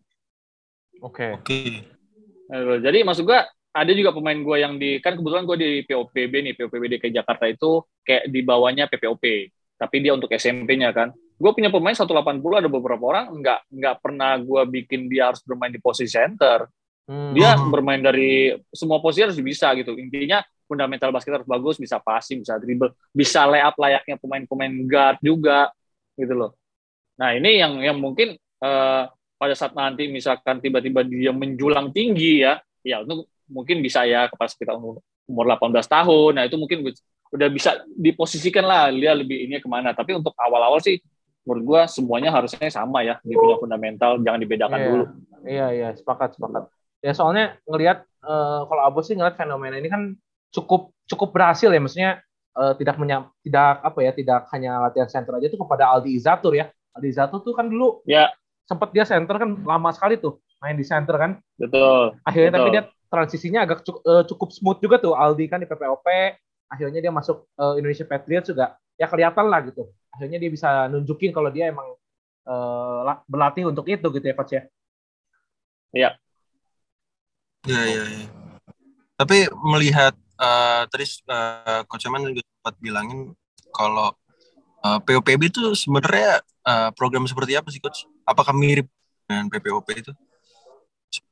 oke 1.01 1.13
okay. 1.13 1.29
oke 1.35 1.45
okay. 1.45 2.77
jadi 2.81 3.01
maksud 3.01 3.25
gue 3.25 3.39
ada 3.75 3.91
juga 3.91 4.15
pemain 4.15 4.39
gue 4.39 4.57
yang 4.57 4.79
di 4.79 5.03
kan 5.03 5.19
kebetulan 5.19 5.43
gue 5.43 5.57
di 5.59 5.69
POPB 5.83 6.33
nih 6.47 6.53
POPB 6.55 6.83
DKI 6.95 7.11
Jakarta 7.19 7.45
itu 7.51 7.83
kayak 8.07 8.31
di 8.31 8.39
bawahnya 8.39 8.87
PPOP 8.87 9.51
tapi 9.75 9.95
dia 9.99 10.15
untuk 10.15 10.31
SMP-nya 10.31 10.95
kan 10.95 11.11
gue 11.11 11.51
punya 11.51 11.67
pemain 11.67 11.91
180 11.91 12.15
ada 12.55 12.69
beberapa 12.71 13.03
orang 13.03 13.35
nggak 13.35 13.59
nggak 13.67 13.95
pernah 13.99 14.39
gue 14.39 14.61
bikin 14.71 15.11
dia 15.11 15.35
harus 15.35 15.43
bermain 15.43 15.67
di 15.67 15.83
posisi 15.83 16.15
center 16.15 16.63
hmm. 17.11 17.35
dia 17.35 17.59
bermain 17.67 17.99
dari 17.99 18.55
semua 18.71 19.03
posisi 19.03 19.27
harus 19.27 19.35
bisa 19.43 19.75
gitu 19.75 19.99
intinya 19.99 20.39
fundamental 20.63 21.11
basket 21.11 21.43
harus 21.43 21.49
bagus 21.49 21.75
bisa 21.75 21.99
passing 21.99 22.39
bisa 22.39 22.55
dribble 22.55 22.95
bisa 23.11 23.43
layup 23.43 23.75
layaknya 23.75 24.15
pemain-pemain 24.15 24.73
guard 24.87 25.19
juga 25.19 25.67
gitu 26.15 26.33
loh. 26.33 26.51
Nah 27.19 27.35
ini 27.35 27.59
yang 27.59 27.79
yang 27.79 27.97
mungkin 27.99 28.35
uh, 28.59 29.07
pada 29.35 29.53
saat 29.55 29.75
nanti 29.75 30.07
misalkan 30.07 30.63
tiba-tiba 30.63 31.03
dia 31.03 31.31
menjulang 31.35 31.91
tinggi 31.91 32.43
ya 32.43 32.59
ya 32.83 33.03
untuk 33.03 33.27
mungkin 33.45 33.83
bisa 33.83 34.03
ya 34.07 34.27
pas 34.31 34.51
kita 34.55 34.73
umur, 34.75 34.99
umur 35.27 35.45
18 35.53 35.85
tahun. 35.85 36.31
Nah 36.39 36.43
itu 36.47 36.55
mungkin 36.59 36.87
udah 37.35 37.47
bisa 37.51 37.83
diposisikan 37.93 38.63
lah 38.63 38.89
dia 38.91 39.11
lebih 39.15 39.47
ini 39.47 39.59
ke 39.59 39.67
mana. 39.67 39.91
Tapi 39.91 40.15
untuk 40.15 40.33
awal-awal 40.39 40.79
sih 40.81 40.99
menurut 41.45 41.63
gua 41.63 41.81
semuanya 41.85 42.33
harusnya 42.33 42.67
sama 42.73 43.05
ya 43.05 43.21
dia 43.21 43.37
punya 43.37 43.61
fundamental 43.61 44.17
jangan 44.23 44.39
dibedakan 44.41 44.79
yeah. 44.79 44.87
dulu. 44.89 45.05
Iya 45.45 45.67
iya 45.71 45.87
sepakat 45.93 46.39
sepakat. 46.39 46.63
Ya 47.05 47.13
soalnya 47.13 47.61
ngelihat 47.69 48.01
uh, 48.25 48.65
kalau 48.65 48.81
Abu 48.81 49.05
sih 49.05 49.13
ngelihat 49.13 49.37
fenomena 49.37 49.77
ini 49.77 49.87
kan 49.91 50.17
cukup 50.49 50.89
cukup 51.05 51.29
berhasil 51.35 51.69
ya. 51.69 51.77
Maksudnya 51.77 52.11
tidak 52.79 52.95
menyam, 52.95 53.27
tidak 53.43 53.83
apa 53.83 53.99
ya 53.99 54.11
tidak 54.15 54.47
hanya 54.55 54.79
latihan 54.79 55.11
center 55.11 55.35
aja 55.37 55.47
tuh 55.51 55.59
kepada 55.59 55.91
Aldi 55.91 56.15
Izatur 56.15 56.55
ya 56.55 56.71
Aldi 56.95 57.11
Zato 57.11 57.43
tuh 57.43 57.51
kan 57.51 57.67
dulu 57.67 57.99
ya 58.07 58.31
sempat 58.63 58.95
dia 58.95 59.03
center 59.03 59.35
kan 59.35 59.49
lama 59.61 59.91
sekali 59.91 60.15
tuh 60.17 60.39
main 60.63 60.79
di 60.79 60.87
center 60.87 61.15
kan. 61.19 61.31
betul 61.59 62.15
Akhirnya 62.23 62.55
Betul. 62.55 62.63
tapi 62.63 62.69
dia 62.73 62.83
transisinya 63.11 63.59
agak 63.67 63.85
cukup, 63.85 64.01
eh, 64.01 64.23
cukup 64.25 64.49
smooth 64.49 64.79
juga 64.81 64.95
tuh 64.97 65.13
Aldi 65.13 65.45
kan 65.51 65.61
di 65.61 65.67
PPOP. 65.69 66.07
Akhirnya 66.71 66.99
dia 67.03 67.13
masuk 67.13 67.45
eh, 67.45 67.73
Indonesia 67.77 68.07
Patriots 68.07 68.49
juga 68.49 68.79
ya 68.97 69.05
kelihatan 69.05 69.45
lah 69.51 69.59
gitu. 69.67 69.91
Akhirnya 70.15 70.39
dia 70.39 70.49
bisa 70.49 70.87
nunjukin 70.89 71.35
kalau 71.35 71.51
dia 71.51 71.69
emang 71.69 71.85
eh, 72.47 72.99
la- 73.05 73.21
berlatih 73.27 73.69
untuk 73.69 73.85
itu 73.85 74.07
gitu 74.09 74.25
ya 74.25 74.33
coach 74.33 74.53
ya. 74.55 74.63
Iya, 75.95 76.09
iya, 77.67 77.81
iya. 77.87 78.27
Tapi 79.15 79.47
melihat 79.63 80.11
eh, 80.35 80.81
tadi 80.91 81.05
eh, 81.07 81.81
Coach 81.87 82.05
Eman 82.07 82.27
juga 82.27 82.43
sempat 82.43 82.75
bilangin 82.79 83.31
kalau 83.71 84.11
eh, 84.83 84.99
POPB 85.03 85.41
itu 85.51 85.61
sebenarnya 85.75 86.43
eh, 86.43 86.89
program 86.93 87.25
seperti 87.25 87.55
apa 87.55 87.69
sih 87.71 87.79
Coach? 87.79 88.07
Apakah 88.27 88.51
mirip 88.55 88.87
dengan 89.25 89.47
PPOP 89.49 89.87
itu? 89.95 90.11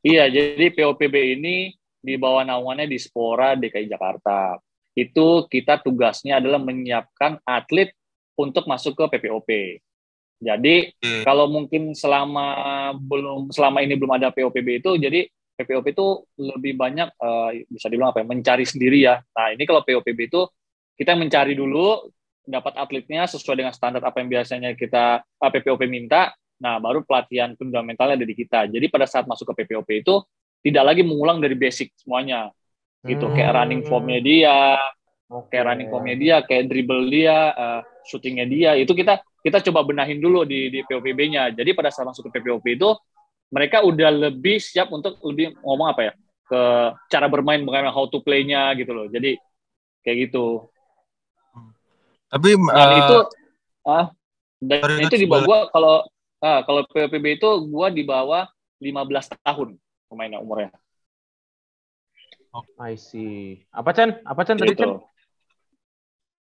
Iya, 0.04 0.32
jadi 0.32 0.72
POPB 0.72 1.16
ini 1.40 1.76
di 2.04 2.16
bawah 2.20 2.44
naungannya 2.44 2.88
di 2.88 3.00
Spora 3.00 3.56
DKI 3.56 3.88
Jakarta. 3.88 4.60
Itu 4.94 5.48
kita 5.48 5.80
tugasnya 5.80 6.38
adalah 6.44 6.60
menyiapkan 6.60 7.40
atlet 7.48 7.96
untuk 8.36 8.68
masuk 8.68 8.94
ke 8.96 9.18
PPOP. 9.18 9.50
Jadi 10.44 10.92
kalau 11.24 11.48
mungkin 11.48 11.96
selama 11.96 12.92
belum 13.00 13.48
selama 13.56 13.80
ini 13.80 13.96
belum 13.96 14.20
ada 14.20 14.28
POPB 14.28 14.84
itu, 14.84 14.92
jadi 15.00 15.32
PPOP 15.54 15.86
itu 15.94 16.08
lebih 16.42 16.74
banyak 16.74 17.10
eh, 17.14 17.50
bisa 17.70 17.88
dibilang 17.88 18.12
apa 18.12 18.22
ya, 18.22 18.28
mencari 18.28 18.66
sendiri 18.66 19.00
ya. 19.06 19.22
Nah 19.22 19.54
ini 19.54 19.64
kalau 19.70 19.86
POPB 19.86 20.20
itu 20.30 20.42
kita 20.98 21.14
mencari 21.14 21.54
dulu 21.54 22.10
dapat 22.44 22.76
atletnya 22.76 23.24
sesuai 23.30 23.56
dengan 23.64 23.74
standar 23.74 24.04
apa 24.04 24.20
yang 24.20 24.30
biasanya 24.34 24.74
kita 24.74 25.22
eh, 25.22 25.52
PPOP 25.54 25.86
minta. 25.86 26.34
Nah 26.64 26.82
baru 26.82 27.06
pelatihan 27.06 27.54
fundamentalnya 27.54 28.18
ada 28.18 28.28
di 28.28 28.36
kita. 28.36 28.66
Jadi 28.68 28.86
pada 28.90 29.06
saat 29.06 29.30
masuk 29.30 29.54
ke 29.54 29.64
PPOP 29.64 29.90
itu 29.94 30.16
tidak 30.64 30.84
lagi 30.96 31.02
mengulang 31.06 31.44
dari 31.44 31.54
basic 31.54 31.94
semuanya 32.00 32.50
gitu. 33.04 33.30
Hmm. 33.30 33.36
Kayak 33.36 33.52
running 33.62 33.84
formnya 33.84 34.20
dia, 34.24 34.58
Oke. 35.28 35.54
kayak 35.54 35.66
running 35.70 35.90
formnya 35.92 36.16
dia, 36.16 36.36
kayak 36.48 36.72
dribble 36.72 37.04
dia, 37.12 37.52
uh, 37.52 37.82
shootingnya 38.08 38.46
dia, 38.48 38.72
itu 38.80 38.96
kita 38.96 39.20
kita 39.44 39.60
coba 39.70 39.84
benahin 39.84 40.24
dulu 40.24 40.48
di 40.48 40.72
di 40.72 40.80
POPB-nya. 40.88 41.52
Jadi 41.52 41.76
pada 41.76 41.92
saat 41.92 42.08
masuk 42.08 42.32
ke 42.32 42.40
PPOP 42.40 42.64
itu 42.72 42.90
mereka 43.54 43.86
udah 43.86 44.10
lebih 44.10 44.58
siap 44.58 44.90
untuk 44.90 45.22
lebih 45.22 45.54
ngomong 45.62 45.94
apa 45.94 46.02
ya 46.10 46.14
ke 46.50 46.62
cara 47.14 47.30
bermain 47.30 47.62
bagaimana 47.62 47.94
how 47.94 48.10
to 48.10 48.18
play-nya 48.26 48.74
gitu 48.74 48.92
loh. 48.92 49.06
Jadi 49.14 49.38
kayak 50.02 50.18
gitu. 50.30 50.68
Tapi 52.34 52.58
Dan 52.58 52.90
eh, 52.90 52.98
itu 52.98 53.18
ah 53.86 54.06
dan 54.58 54.80
sorry, 54.90 55.06
itu 55.06 55.16
di 55.22 55.28
bawah 55.30 55.46
gua 55.46 55.60
kalau 55.70 55.96
ah, 56.42 56.66
kalau 56.66 56.82
POPB 56.90 57.38
itu 57.38 57.50
gua 57.70 57.94
di 57.94 58.02
bawah 58.02 58.50
15 58.82 59.38
tahun 59.46 59.78
pemainnya 60.10 60.42
umurnya. 60.42 60.74
I 62.82 62.98
see. 62.98 63.66
Apa 63.74 63.94
Chan? 63.94 64.18
Apa 64.26 64.42
Chan 64.46 64.58
tadi 64.58 64.74
Chan? 64.78 64.98
Gitu. 64.98 65.02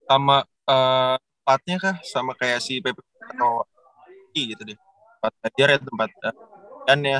sama 0.07 0.47
eh, 0.47 1.15
tempatnya 1.19 1.75
kah 1.83 1.95
sama 2.03 2.31
kayak 2.35 2.63
si 2.63 2.79
PP 2.79 2.95
atau 3.35 3.63
I 4.35 4.55
gitu 4.55 4.63
deh. 4.63 4.79
Tempat 5.19 5.31
belajar 5.39 5.67
ya 5.67 5.77
tempat 5.83 6.09
eh, 6.11 6.35
dan 6.87 7.03
ya. 7.03 7.19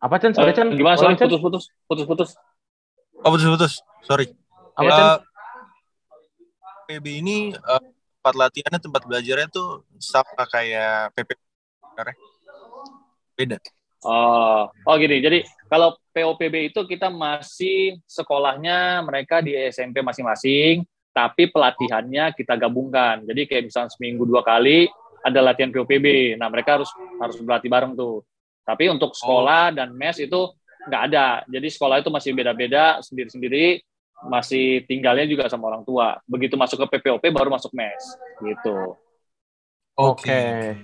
Apa 0.00 0.18
Chan? 0.18 0.34
Sorry 0.34 0.50
Eh, 0.50 0.56
Chan. 0.56 0.66
gimana 0.74 0.96
sorry 0.98 1.14
Chan. 1.14 1.28
putus-putus 1.30 1.70
putus-putus. 1.86 2.30
Oh 3.20 3.30
putus-putus, 3.30 3.78
sorry. 4.02 4.32
Apa 4.74 4.90
Chan? 4.90 5.06
Eh, 5.06 5.18
PB 6.90 7.06
ini 7.22 7.36
eh, 7.52 7.82
tempat 8.18 8.34
latihannya, 8.34 8.80
tempat 8.82 9.02
belajarnya 9.06 9.48
tuh 9.48 9.86
sama 10.02 10.42
kayak 10.50 11.14
PP. 11.14 11.30
Ya? 11.94 12.14
Beda. 13.36 13.56
Oh, 14.00 14.72
oh 14.72 14.94
gini. 14.96 15.20
Jadi 15.20 15.44
kalau 15.68 15.92
POPB 16.10 16.72
itu 16.72 16.80
kita 16.88 17.12
masih 17.12 18.00
sekolahnya 18.08 19.04
mereka 19.04 19.44
di 19.44 19.52
SMP 19.68 20.00
masing-masing, 20.00 20.82
tapi 21.12 21.52
pelatihannya 21.52 22.32
kita 22.32 22.56
gabungkan. 22.56 23.20
Jadi 23.28 23.44
kayak 23.44 23.68
misalnya 23.68 23.92
seminggu 23.92 24.24
dua 24.24 24.40
kali 24.40 24.88
ada 25.20 25.40
latihan 25.40 25.70
POPB. 25.72 26.36
Nah 26.36 26.48
mereka 26.48 26.80
harus 26.80 26.90
harus 27.20 27.36
berlatih 27.40 27.70
bareng 27.70 27.92
tuh. 27.96 28.24
Tapi 28.64 28.88
untuk 28.92 29.16
sekolah 29.16 29.72
dan 29.74 29.92
mes 29.96 30.16
itu 30.20 30.40
nggak 30.88 31.02
ada. 31.12 31.44
Jadi 31.48 31.68
sekolah 31.68 32.00
itu 32.00 32.10
masih 32.12 32.30
beda-beda 32.32 33.00
sendiri-sendiri. 33.04 33.80
Masih 34.20 34.84
tinggalnya 34.84 35.24
juga 35.24 35.48
sama 35.48 35.72
orang 35.72 35.84
tua. 35.84 36.20
Begitu 36.28 36.56
masuk 36.56 36.84
ke 36.84 37.00
PPOP 37.00 37.24
baru 37.32 37.48
masuk 37.48 37.72
mes 37.72 38.04
gitu. 38.44 38.96
Oke. 39.96 40.76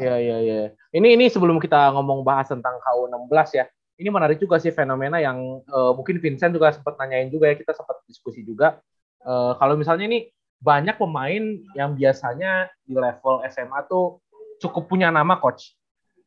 Iya 0.00 0.14
iya 0.16 0.36
iya. 0.40 0.60
Ini 0.96 1.16
ini 1.16 1.28
sebelum 1.28 1.60
kita 1.60 1.92
ngomong 1.92 2.24
bahas 2.24 2.48
tentang 2.48 2.80
KU16 2.80 3.60
ya. 3.60 3.64
Ini 3.94 4.10
menarik 4.10 4.42
juga 4.42 4.58
sih 4.58 4.74
fenomena 4.74 5.20
yang 5.20 5.60
eh, 5.60 5.92
mungkin 5.94 6.18
Vincent 6.18 6.56
juga 6.56 6.72
sempat 6.72 6.98
nanyain 6.98 7.30
juga 7.30 7.52
ya 7.52 7.54
kita 7.54 7.76
sempat 7.76 8.00
diskusi 8.08 8.42
juga. 8.42 8.80
Eh, 9.22 9.52
kalau 9.60 9.76
misalnya 9.76 10.08
ini 10.08 10.28
banyak 10.60 10.96
pemain 10.96 11.44
yang 11.74 11.92
biasanya 11.92 12.68
di 12.82 12.94
level 12.94 13.42
SMA 13.48 13.84
tuh 13.86 14.20
cukup 14.60 14.86
punya 14.88 15.10
nama 15.10 15.36
coach. 15.38 15.74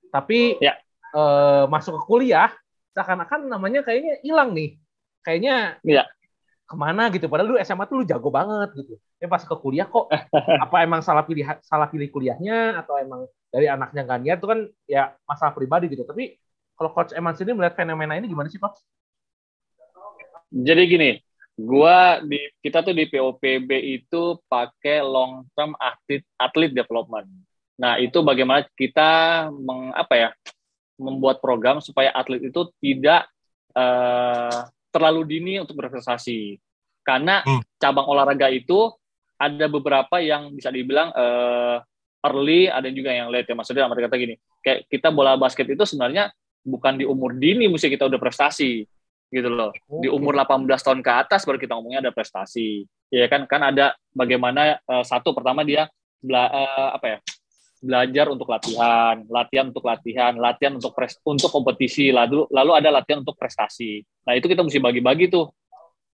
Tapi 0.09 0.59
Ya. 0.59 0.77
eh, 1.15 1.63
masuk 1.67 1.97
ke 1.99 2.03
kuliah 2.05 2.51
seakan-akan 2.93 3.47
namanya 3.47 3.81
kayaknya 3.81 4.19
hilang 4.21 4.51
nih. 4.53 4.75
Kayaknya 5.23 5.79
Iya. 5.83 6.03
ke 6.67 6.75
mana 6.75 7.07
gitu. 7.11 7.31
Padahal 7.31 7.55
lu 7.55 7.57
SMA 7.59 7.87
tuh 7.87 8.03
lu 8.03 8.05
jago 8.05 8.27
banget 8.27 8.75
gitu. 8.75 8.99
Tapi 9.17 9.27
pas 9.31 9.39
ke 9.41 9.55
kuliah 9.55 9.87
kok 9.87 10.07
apa 10.63 10.75
emang 10.83 10.99
salah 11.01 11.23
pilih 11.23 11.47
salah 11.63 11.87
pilih 11.87 12.11
kuliahnya 12.11 12.77
atau 12.83 12.99
emang 12.99 13.23
dari 13.47 13.71
anaknya 13.71 14.03
nggak 14.03 14.19
niat 14.21 14.37
itu 14.43 14.47
kan 14.51 14.59
ya 14.85 15.15
masalah 15.23 15.55
pribadi 15.55 15.87
gitu. 15.87 16.03
Tapi 16.03 16.35
kalau 16.77 16.93
coach 16.93 17.15
Eman 17.15 17.33
sendiri 17.33 17.57
melihat 17.57 17.73
fenomena 17.79 18.13
ini 18.13 18.27
gimana 18.29 18.51
sih 18.51 18.59
coach? 18.61 18.77
Jadi 20.47 20.81
gini, 20.87 21.09
gua 21.57 22.21
di 22.21 22.37
kita 22.61 22.85
tuh 22.85 22.93
di 22.93 23.09
POPB 23.09 23.69
itu 23.73 24.37
pakai 24.45 25.01
long 25.01 25.49
term 25.57 25.73
atlet 25.81 26.21
atlet 26.37 26.71
development. 26.71 27.25
Nah, 27.77 27.97
itu 27.97 28.21
bagaimana 28.21 28.65
kita 28.77 29.49
meng, 29.49 29.93
apa 29.93 30.15
ya? 30.17 30.29
membuat 30.97 31.37
program 31.37 31.77
supaya 31.77 32.09
atlet 32.09 32.49
itu 32.49 32.73
tidak 32.81 33.29
eh, 33.77 34.59
terlalu 34.89 35.21
dini 35.29 35.53
untuk 35.61 35.77
berprestasi. 35.77 36.57
Karena 37.05 37.45
Hmm. 37.45 37.61
cabang 37.77 38.09
olahraga 38.09 38.49
itu 38.49 38.89
ada 39.37 39.69
beberapa 39.69 40.17
yang 40.17 40.49
bisa 40.57 40.73
dibilang 40.73 41.13
eh, 41.13 41.77
early, 42.25 42.65
ada 42.65 42.89
juga 42.89 43.13
yang 43.13 43.29
late 43.29 43.45
ya. 43.45 43.55
Maksudnya 43.55 43.85
mereka 43.85 44.09
kata 44.09 44.17
gini, 44.17 44.35
kayak 44.65 44.89
kita 44.89 45.13
bola 45.13 45.37
basket 45.37 45.69
itu 45.69 45.85
sebenarnya 45.85 46.33
bukan 46.65 46.97
di 46.99 47.05
umur 47.05 47.37
dini 47.37 47.69
mesti 47.69 47.87
kita 47.87 48.09
udah 48.09 48.19
prestasi 48.19 48.83
gitu 49.27 49.49
loh. 49.51 49.71
Di 50.01 50.07
umur 50.07 50.35
18 50.35 50.67
tahun 50.67 50.99
ke 51.03 51.11
atas 51.11 51.43
baru 51.43 51.59
kita 51.59 51.75
ngomongnya 51.75 52.07
ada 52.07 52.11
prestasi. 52.15 52.87
Ya 53.11 53.27
kan? 53.27 53.47
Kan 53.47 53.63
ada 53.63 53.95
bagaimana 54.15 54.79
eh, 54.79 55.03
satu 55.03 55.35
pertama 55.35 55.67
dia 55.67 55.87
bela, 56.19 56.47
eh, 56.51 56.89
apa 56.95 57.07
ya 57.07 57.19
belajar 57.77 58.25
untuk 58.33 58.49
latihan 58.49 59.21
latihan 59.29 59.65
untuk 59.69 59.85
latihan 59.85 60.33
latihan 60.33 60.73
untuk 60.81 60.97
pres, 60.97 61.21
untuk 61.21 61.53
kompetisi 61.53 62.09
lalu 62.09 62.49
lalu 62.49 62.71
ada 62.73 62.89
latihan 62.89 63.21
untuk 63.21 63.37
prestasi. 63.37 64.01
Nah 64.25 64.33
itu 64.33 64.49
kita 64.49 64.65
mesti 64.65 64.81
bagi-bagi 64.81 65.29
tuh 65.29 65.53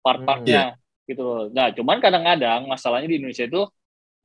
part-partnya 0.01 0.73
gitu 1.05 1.21
loh. 1.21 1.41
Nah 1.53 1.69
cuman 1.69 2.01
kadang-kadang 2.01 2.65
masalahnya 2.65 3.13
di 3.13 3.21
Indonesia 3.21 3.45
itu 3.45 3.61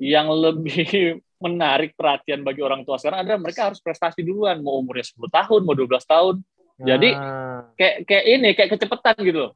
yang 0.00 0.32
lebih 0.32 1.20
menarik 1.44 1.92
perhatian 1.92 2.40
bagi 2.40 2.64
orang 2.64 2.80
tua 2.88 2.96
sekarang 2.96 3.28
adalah 3.28 3.36
mereka 3.36 3.68
harus 3.68 3.84
prestasi 3.84 4.24
duluan. 4.24 4.64
Mau 4.64 4.80
umurnya 4.80 5.04
10 5.04 5.28
tahun 5.28 5.60
mau 5.60 5.76
12 5.76 5.92
tahun 6.08 6.34
Jadi, 6.76 7.10
Nah, 7.16 7.46
kayak 7.76 7.96
kayak 8.08 8.24
ini 8.24 8.48
kayak 8.56 8.70
kecepatan 8.76 9.16
gitu 9.22 9.38
loh 9.48 9.52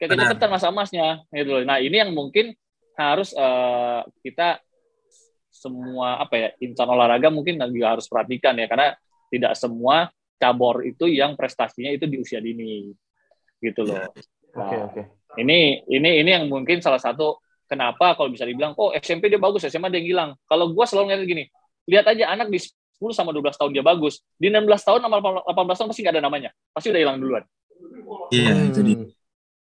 kayak 0.00 0.16
Benar. 0.16 0.32
kecepatan 0.32 0.48
masa 0.48 0.66
emasnya 0.72 1.06
gitu 1.28 1.50
loh. 1.60 1.62
nah 1.68 1.76
ini 1.76 1.96
yang 2.00 2.10
mungkin 2.16 2.56
harus 2.96 3.36
eh, 3.36 4.00
kita 4.24 4.60
semua 5.52 6.24
apa 6.24 6.34
ya 6.40 6.48
insan 6.64 6.88
olahraga 6.88 7.28
mungkin 7.28 7.60
juga 7.60 7.98
harus 7.98 8.08
perhatikan 8.08 8.56
ya 8.56 8.66
karena 8.70 8.96
tidak 9.28 9.52
semua 9.60 10.08
cabur 10.40 10.88
itu 10.88 11.04
yang 11.04 11.36
prestasinya 11.36 11.92
itu 11.92 12.08
di 12.08 12.16
usia 12.16 12.40
dini 12.40 12.88
gitu 13.60 13.84
loh 13.84 14.08
oke 14.56 14.76
oke. 14.88 15.02
ini 15.36 15.84
ini 15.84 16.24
ini 16.24 16.30
yang 16.32 16.48
mungkin 16.48 16.80
salah 16.80 17.02
satu 17.02 17.36
kenapa 17.68 18.16
kalau 18.16 18.32
bisa 18.32 18.48
dibilang 18.48 18.72
oh 18.80 18.88
SMP 18.96 19.28
dia 19.28 19.36
bagus 19.36 19.68
SMA 19.68 19.92
dia 19.92 20.00
hilang 20.00 20.32
kalau 20.48 20.72
gua 20.72 20.88
selalu 20.88 21.12
ngeliat 21.12 21.28
gini 21.28 21.44
lihat 21.92 22.08
aja 22.08 22.32
anak 22.32 22.48
di 22.48 22.56
10 23.00 23.16
sama 23.16 23.32
12 23.32 23.56
tahun 23.56 23.70
dia 23.72 23.80
bagus 23.80 24.20
di 24.36 24.52
16 24.52 24.68
tahun 24.84 25.00
sama 25.00 25.16
18 25.48 25.48
tahun 25.56 25.88
pasti 25.88 26.00
nggak 26.04 26.14
ada 26.20 26.22
namanya 26.22 26.50
pasti 26.70 26.92
udah 26.92 27.00
hilang 27.00 27.16
duluan 27.16 27.44
Iya, 28.28 28.52
Hmm. 28.52 28.68
itu 28.68 28.80
dia. 28.84 28.98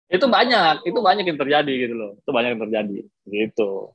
itu 0.10 0.26
banyak 0.26 0.76
itu 0.84 0.98
banyak 1.00 1.26
yang 1.30 1.38
terjadi 1.38 1.74
gitu 1.86 1.94
loh 1.94 2.12
itu 2.18 2.30
banyak 2.34 2.50
yang 2.58 2.62
terjadi 2.66 2.98
gitu 3.30 3.94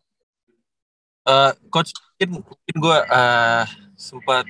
Eh, 1.25 1.53
coach 1.73 1.89
mungkin 2.21 2.45
mungkin 2.45 2.77
gue 2.77 2.99
uh, 3.09 3.65
sempat 3.97 4.45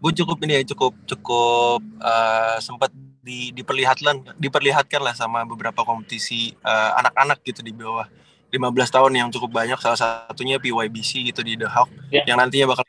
gue 0.00 0.12
cukup 0.16 0.40
ini 0.42 0.56
ya 0.56 0.62
cukup 0.72 0.96
cukup 1.04 1.84
eh, 2.00 2.56
sempat 2.64 2.88
di, 3.20 3.52
diperlihatkan 3.52 4.32
diperlihatkan 4.40 4.96
lah 4.96 5.12
sama 5.12 5.44
beberapa 5.44 5.84
kompetisi 5.84 6.56
eh, 6.56 6.90
anak-anak 6.96 7.44
gitu 7.44 7.60
di 7.60 7.76
bawah 7.76 8.08
15 8.48 8.64
tahun 8.96 9.12
yang 9.12 9.28
cukup 9.28 9.52
banyak 9.52 9.76
salah 9.76 10.00
satunya 10.00 10.56
PYBC 10.56 11.28
gitu 11.28 11.44
di 11.44 11.60
The 11.60 11.68
Hawk 11.68 11.92
yeah. 12.08 12.24
yang 12.24 12.40
nantinya 12.40 12.72
bakal 12.72 12.82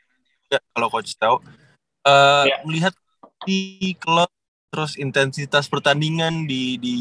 kalau 0.74 0.88
coach 0.90 1.14
tahu. 1.16 1.40
Uh, 2.02 2.50
yeah. 2.50 2.60
melihat 2.66 2.94
di 3.46 3.94
klub 3.96 4.26
terus 4.72 4.98
intensitas 4.98 5.70
pertandingan 5.70 6.48
di 6.48 6.80
di 6.80 6.96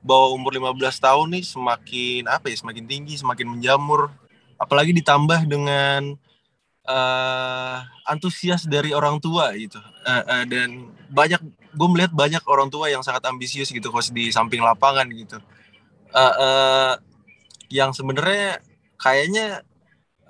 bawah 0.00 0.32
umur 0.32 0.56
15 0.56 0.80
tahun 0.96 1.26
nih 1.36 1.44
semakin 1.44 2.22
apa 2.24 2.48
ya 2.48 2.56
semakin 2.56 2.84
tinggi 2.88 3.14
semakin 3.20 3.46
menjamur. 3.46 4.08
Apalagi 4.60 4.92
ditambah 4.92 5.48
dengan 5.48 6.16
uh, 6.84 7.78
antusias 8.08 8.64
dari 8.64 8.92
orang 8.92 9.20
tua 9.20 9.52
gitu. 9.56 9.80
Uh, 10.04 10.24
uh, 10.24 10.44
dan 10.48 10.88
banyak 11.10 11.40
gue 11.70 11.88
melihat 11.88 12.12
banyak 12.12 12.42
orang 12.46 12.68
tua 12.68 12.90
yang 12.90 13.00
sangat 13.04 13.24
ambisius 13.28 13.70
gitu 13.70 13.88
coach 13.92 14.10
di 14.10 14.32
samping 14.32 14.60
lapangan 14.60 15.06
gitu. 15.10 15.38
Uh, 16.10 16.34
uh, 16.36 16.92
yang 17.70 17.94
sebenarnya 17.94 18.58
kayaknya 18.98 19.62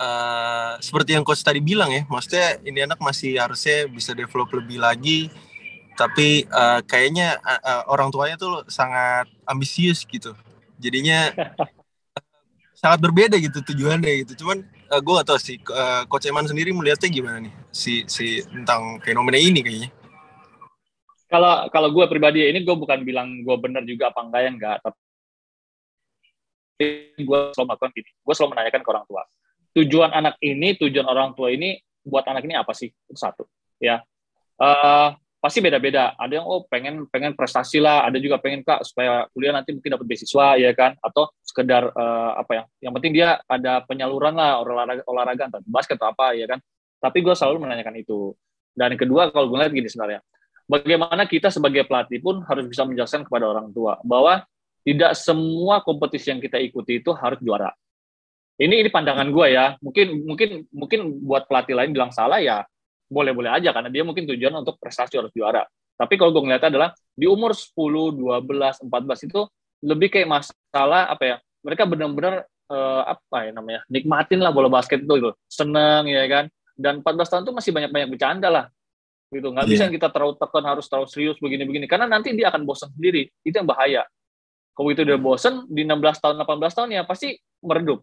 uh, 0.00 0.80
seperti 0.80 1.12
yang 1.12 1.22
coach 1.22 1.44
tadi 1.44 1.60
bilang 1.60 1.92
ya, 1.92 2.08
maksudnya 2.08 2.56
ini 2.64 2.88
anak 2.88 2.96
masih 3.04 3.36
harusnya 3.36 3.84
bisa 3.92 4.16
develop 4.16 4.48
lebih 4.56 4.80
lagi, 4.80 5.28
tapi 5.94 6.48
uh, 6.48 6.80
kayaknya 6.88 7.36
uh, 7.44 7.60
uh, 7.60 7.82
orang 7.92 8.08
tuanya 8.08 8.40
tuh 8.40 8.64
sangat 8.72 9.28
ambisius 9.44 10.08
gitu, 10.08 10.32
jadinya 10.80 11.28
sangat 12.80 13.04
berbeda 13.04 13.36
gitu 13.36 13.60
tujuannya 13.60 14.24
gitu. 14.24 14.40
Cuman 14.40 14.64
uh, 14.88 15.00
gue 15.04 15.12
gak 15.20 15.28
tau 15.28 15.36
sih, 15.36 15.60
uh, 15.68 16.08
coach 16.08 16.24
Eman 16.24 16.48
sendiri 16.48 16.72
melihatnya 16.72 17.12
gimana 17.12 17.44
nih 17.44 17.52
si 17.68 18.08
si 18.08 18.40
tentang 18.48 18.96
fenomena 19.04 19.36
ini 19.36 19.60
kayaknya. 19.60 19.92
Kalau 21.30 21.68
kalau 21.70 21.88
gue 21.94 22.04
pribadi 22.10 22.42
ini 22.48 22.64
gue 22.64 22.74
bukan 22.74 23.04
bilang 23.06 23.44
gue 23.44 23.56
benar 23.60 23.84
juga 23.86 24.10
apa 24.10 24.24
enggak 24.24 24.40
ya 24.40 24.50
enggak, 24.50 24.76
tapi 24.82 24.98
gue 27.20 27.38
selalu 27.52 27.66
melakukan 27.68 27.92
gini, 27.92 28.10
gue 28.10 28.34
selalu 28.34 28.50
menanyakan 28.56 28.80
ke 28.80 28.88
orang 28.88 29.04
tua. 29.04 29.22
Tujuan 29.70 30.10
anak 30.10 30.34
ini, 30.42 30.74
tujuan 30.74 31.06
orang 31.06 31.34
tua 31.38 31.54
ini 31.54 31.78
buat 32.02 32.26
anak 32.26 32.42
ini 32.42 32.58
apa 32.58 32.74
sih? 32.74 32.90
Satu, 33.14 33.46
ya. 33.78 34.02
Uh, 34.60 35.14
pasti 35.40 35.64
beda-beda. 35.64 36.12
Ada 36.20 36.42
yang 36.42 36.46
oh 36.46 36.68
pengen 36.68 37.08
pengen 37.08 37.32
prestasi 37.32 37.80
lah, 37.80 38.04
ada 38.04 38.20
juga 38.20 38.36
pengen 38.36 38.60
kak 38.60 38.84
supaya 38.84 39.24
kuliah 39.32 39.56
nanti 39.56 39.72
mungkin 39.72 39.96
dapat 39.96 40.06
beasiswa 40.06 40.60
ya 40.60 40.70
kan, 40.76 40.98
atau 41.00 41.32
sekedar 41.40 41.88
uh, 41.94 42.32
apa 42.36 42.52
ya? 42.52 42.62
Yang 42.88 42.92
penting 43.00 43.12
dia 43.16 43.28
ada 43.48 43.80
penyaluran 43.88 44.36
lah 44.36 44.60
olahraga 44.60 45.02
olahraga 45.08 45.42
entah 45.48 45.62
basket 45.64 45.96
atau 45.96 46.12
apa 46.12 46.36
ya 46.36 46.44
kan. 46.50 46.60
Tapi 47.00 47.18
gue 47.24 47.32
selalu 47.32 47.64
menanyakan 47.64 47.96
itu. 47.96 48.36
Dan 48.76 48.94
kedua 49.00 49.32
kalau 49.32 49.48
gue 49.48 49.58
lihat 49.58 49.72
gini 49.72 49.88
sebenarnya, 49.88 50.20
bagaimana 50.68 51.24
kita 51.24 51.48
sebagai 51.48 51.88
pelatih 51.88 52.20
pun 52.20 52.44
harus 52.44 52.68
bisa 52.68 52.84
menjelaskan 52.84 53.24
kepada 53.26 53.48
orang 53.50 53.72
tua 53.72 53.98
bahwa 54.04 54.44
tidak 54.84 55.12
semua 55.16 55.80
kompetisi 55.84 56.32
yang 56.32 56.40
kita 56.40 56.60
ikuti 56.60 57.00
itu 57.00 57.10
harus 57.16 57.40
juara. 57.40 57.72
Ini 58.60 58.84
ini 58.84 58.90
pandangan 58.92 59.24
gue 59.32 59.46
ya. 59.56 59.74
Mungkin 59.80 60.28
mungkin 60.28 60.48
mungkin 60.68 61.00
buat 61.24 61.48
pelatih 61.48 61.72
lain 61.72 61.96
bilang 61.96 62.12
salah 62.12 62.44
ya 62.44 62.60
boleh-boleh 63.10 63.50
aja 63.50 63.72
karena 63.72 63.88
dia 63.88 64.04
mungkin 64.04 64.28
tujuan 64.28 64.52
untuk 64.60 64.76
prestasi 64.76 65.16
harus 65.16 65.32
juara. 65.32 65.64
Tapi 65.96 66.14
kalau 66.20 66.30
gue 66.36 66.44
ngeliat 66.44 66.64
adalah 66.68 66.92
di 67.16 67.24
umur 67.24 67.56
10, 67.56 67.72
12, 67.76 68.86
14 68.86 69.26
itu 69.26 69.40
lebih 69.84 70.12
kayak 70.12 70.28
masalah 70.28 71.08
apa 71.08 71.24
ya? 71.24 71.36
Mereka 71.64 71.88
benar-benar 71.88 72.44
uh, 72.68 73.02
apa 73.08 73.48
ya 73.48 73.52
namanya? 73.56 73.80
nikmatin 73.88 74.40
lah 74.44 74.52
bola 74.52 74.68
basket 74.68 75.02
itu 75.02 75.12
gitu. 75.16 75.32
Seneng 75.48 76.04
ya 76.08 76.24
kan. 76.28 76.44
Dan 76.76 77.00
14 77.00 77.28
tahun 77.32 77.42
itu 77.48 77.52
masih 77.56 77.72
banyak-banyak 77.72 78.08
bercanda 78.12 78.48
lah 78.52 78.64
gitu 79.30 79.46
nggak 79.54 79.66
yeah. 79.66 79.72
bisa 79.78 79.84
kita 79.86 80.08
terlalu 80.10 80.34
tekan 80.34 80.64
harus 80.66 80.86
terlalu 80.90 81.06
serius 81.06 81.38
begini-begini 81.38 81.86
karena 81.86 82.10
nanti 82.10 82.34
dia 82.34 82.50
akan 82.50 82.66
bosan 82.66 82.90
sendiri 82.90 83.30
itu 83.46 83.54
yang 83.54 83.66
bahaya 83.66 84.02
kalau 84.74 84.90
itu 84.90 85.06
udah 85.06 85.18
bosen 85.22 85.70
di 85.70 85.86
16 85.86 86.18
tahun 86.18 86.36
18 86.42 86.76
tahun 86.76 86.88
ya 86.98 87.02
pasti 87.06 87.38
meredup 87.62 88.02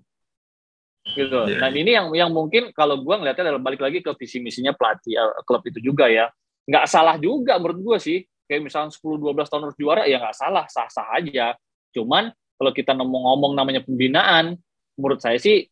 gitu. 1.16 1.40
Yeah. 1.48 1.60
Dan 1.62 1.72
iya. 1.74 1.80
ini 1.82 1.92
yang 1.96 2.08
yang 2.14 2.32
mungkin 2.34 2.74
kalau 2.76 3.00
gue 3.00 3.16
ngeliatnya 3.16 3.54
adalah 3.54 3.62
balik 3.62 3.82
lagi 3.84 4.00
ke 4.04 4.12
visi 4.18 4.44
misinya 4.44 4.74
pelatih 4.76 5.16
uh, 5.16 5.44
klub 5.48 5.64
itu 5.64 5.80
juga 5.80 6.10
ya. 6.12 6.28
Nggak 6.68 6.86
salah 6.90 7.16
juga 7.16 7.56
menurut 7.62 7.80
gue 7.80 7.98
sih. 8.02 8.20
Kayak 8.48 8.72
misalnya 8.72 8.96
10-12 8.96 9.51
tahun 9.51 9.64
harus 9.68 9.77
juara 9.77 10.03
ya 10.08 10.24
nggak 10.24 10.36
salah, 10.36 10.66
sah-sah 10.72 11.08
aja. 11.20 11.55
Cuman 11.92 12.31
kalau 12.31 12.72
kita 12.72 12.96
ngomong-ngomong 12.96 13.53
namanya 13.60 13.84
pembinaan, 13.84 14.55
menurut 14.96 15.20
saya 15.20 15.36
sih 15.36 15.68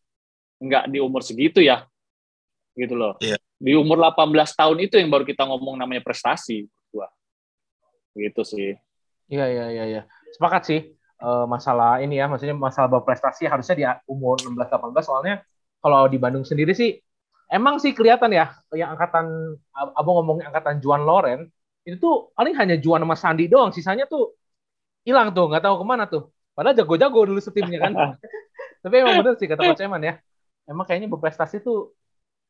nggak 0.59 0.91
di 0.91 0.99
umur 0.99 1.23
segitu 1.23 1.63
ya. 1.63 1.87
Gitu 2.75 2.95
loh. 2.95 3.15
Yeah. 3.23 3.39
Di 3.55 3.73
umur 3.79 3.99
18 3.99 4.35
tahun 4.55 4.77
itu 4.83 4.99
yang 4.99 5.07
baru 5.07 5.23
kita 5.23 5.47
ngomong 5.47 5.79
namanya 5.79 6.03
prestasi. 6.03 6.67
Gua. 6.91 7.07
Gitu 8.11 8.43
sih. 8.43 8.75
Iya, 9.31 9.45
iya, 9.47 9.65
iya. 9.71 9.83
Ya. 9.87 10.01
Sepakat 10.35 10.63
sih 10.67 10.94
uh, 11.21 11.45
masalah 11.45 12.01
ini 12.03 12.19
ya, 12.19 12.25
maksudnya 12.25 12.55
masalah 12.57 12.89
berprestasi 12.99 13.47
harusnya 13.47 13.75
di 13.75 13.83
umur 14.09 14.39
16-18 14.41 15.05
soalnya 15.05 15.35
kalau 15.79 16.09
di 16.09 16.17
Bandung 16.17 16.43
sendiri 16.43 16.73
sih 16.73 16.97
emang 17.51 17.77
sih 17.77 17.93
kelihatan 17.93 18.33
ya 18.33 18.57
yang 18.73 18.97
angkatan 18.97 19.55
abang 19.71 20.15
ngomong 20.17 20.41
angkatan 20.41 20.81
Juan 20.81 21.05
Loren 21.05 21.45
itu 21.85 22.01
tuh 22.01 22.33
paling 22.33 22.57
hanya 22.57 22.75
Juan 22.81 23.05
sama 23.05 23.13
Sandi 23.13 23.45
doang, 23.45 23.69
sisanya 23.69 24.09
tuh 24.09 24.33
hilang 25.05 25.29
tuh 25.37 25.45
nggak 25.53 25.61
tahu 25.61 25.75
ke 25.77 25.85
mana 25.85 26.09
tuh. 26.09 26.33
Padahal 26.57 26.73
jago-jago 26.73 27.29
dulu 27.29 27.37
setimnya 27.37 27.77
kan. 27.77 27.93
Tapi 28.83 28.95
emang 29.05 29.21
bener 29.21 29.37
sih 29.37 29.45
kata 29.45 29.61
Coach 29.61 29.85
Eman 29.85 30.01
ya. 30.01 30.17
Emang 30.65 30.89
kayaknya 30.89 31.13
berprestasi 31.13 31.61
tuh 31.61 31.93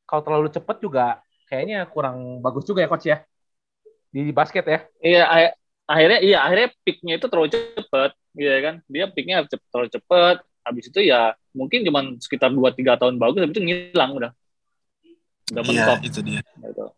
kalau 0.07 0.23
terlalu 0.23 0.47
cepet 0.55 0.77
juga 0.79 1.19
kayaknya 1.51 1.83
kurang 1.91 2.39
bagus 2.39 2.63
juga 2.63 2.79
ya 2.79 2.87
Coach 2.87 3.11
ya. 3.11 3.17
Di 4.15 4.31
basket 4.31 4.63
ya. 4.63 4.79
Iya, 5.03 5.23
akhirnya 5.85 6.19
iya 6.21 6.37
akhirnya 6.45 6.69
picknya 6.81 7.13
itu 7.17 7.27
terlalu 7.29 7.49
cepet 7.53 8.11
Iya 8.35 8.55
kan, 8.59 8.75
dia 8.91 9.05
picknya 9.07 9.47
terlalu 9.47 9.89
cepet. 9.89 10.37
Habis 10.65 10.85
itu 10.91 10.99
ya 11.07 11.33
mungkin 11.55 11.87
cuma 11.87 12.03
sekitar 12.19 12.51
2-3 12.51 12.99
tahun 12.99 13.15
bagus, 13.15 13.39
habis 13.39 13.55
itu 13.55 13.63
ngilang 13.63 14.11
udah. 14.17 14.31
Udah 15.55 15.63
iya, 15.63 15.69
mentok. 15.71 15.97
Iya, 15.97 16.07
itu 16.11 16.19
dia. 16.21 16.41
Gitu. 16.43 16.85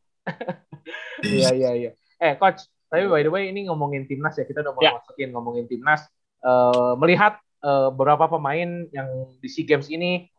Iya, 1.17 1.49
iya, 1.51 1.71
iya. 1.73 1.91
Eh, 2.21 2.37
Coach, 2.39 2.63
tapi 2.87 3.09
by 3.09 3.19
the 3.19 3.31
way 3.33 3.49
ini 3.51 3.67
ngomongin 3.67 4.07
timnas 4.07 4.37
ya, 4.39 4.45
kita 4.47 4.63
udah 4.63 4.71
mau 4.71 4.85
ya. 4.85 4.95
masukin 4.95 5.33
ngomongin 5.35 5.65
timnas. 5.67 6.05
Uh, 6.39 6.95
melihat 6.95 7.41
uh, 7.59 7.91
beberapa 7.91 8.29
pemain 8.31 8.87
yang 8.93 9.09
di 9.41 9.49
SEA 9.51 9.67
Games 9.67 9.89
ini, 9.91 10.29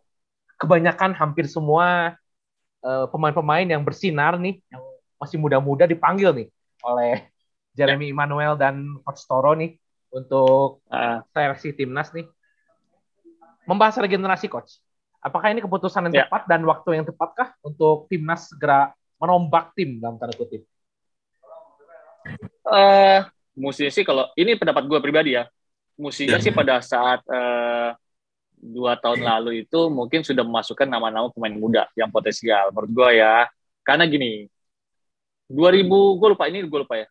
kebanyakan 0.57 1.13
hampir 1.19 1.51
semua 1.51 2.17
pemain 2.79 3.11
pemain-pemain 3.11 3.67
yang 3.67 3.83
bersinar 3.83 4.39
nih, 4.39 4.63
yang 4.71 4.83
masih 5.19 5.37
muda-muda 5.37 5.85
dipanggil 5.85 6.31
nih 6.31 6.49
oleh 6.87 7.27
Jeremy 7.79 8.11
Emmanuel 8.11 8.59
dan 8.59 8.99
Coach 9.07 9.23
Toro 9.31 9.55
nih 9.55 9.79
untuk 10.11 10.83
uh. 10.91 11.23
seleksi 11.31 11.79
timnas 11.79 12.11
nih. 12.11 12.27
Membahas 13.71 14.01
regenerasi 14.03 14.51
coach. 14.51 14.81
Apakah 15.23 15.53
ini 15.53 15.63
keputusan 15.63 16.09
yang 16.09 16.15
yeah. 16.15 16.27
tepat 16.27 16.43
dan 16.49 16.65
waktu 16.65 16.99
yang 16.99 17.07
tepatkah 17.07 17.55
untuk 17.63 18.11
timnas 18.11 18.51
segera 18.51 18.91
menombak 19.21 19.75
tim 19.77 19.99
dalam 19.99 20.17
tanda 20.17 20.35
kutip? 20.35 20.65
Uh, 22.65 23.27
mestinya 23.53 23.93
sih 23.93 24.05
kalau 24.07 24.31
ini 24.39 24.57
pendapat 24.57 24.87
gue 24.87 24.99
pribadi 25.03 25.37
ya, 25.37 25.45
mestinya 25.99 26.39
yeah. 26.39 26.45
sih 26.45 26.53
pada 26.55 26.81
saat 26.81 27.21
uh, 27.29 27.93
dua 28.59 28.99
tahun 28.99 29.23
lalu 29.23 29.67
itu 29.67 29.91
mungkin 29.91 30.23
sudah 30.23 30.43
memasukkan 30.43 30.87
nama-nama 30.87 31.31
pemain 31.31 31.55
muda 31.55 31.85
yang 31.99 32.09
potensial 32.09 32.71
menurut 32.73 32.91
gue 32.91 33.11
ya. 33.21 33.51
Karena 33.83 34.05
gini, 34.07 34.47
2000 35.51 35.89
gue 35.89 36.29
lupa 36.31 36.45
ini 36.47 36.63
gue 36.63 36.81
lupa 36.81 36.95
ya. 36.95 37.07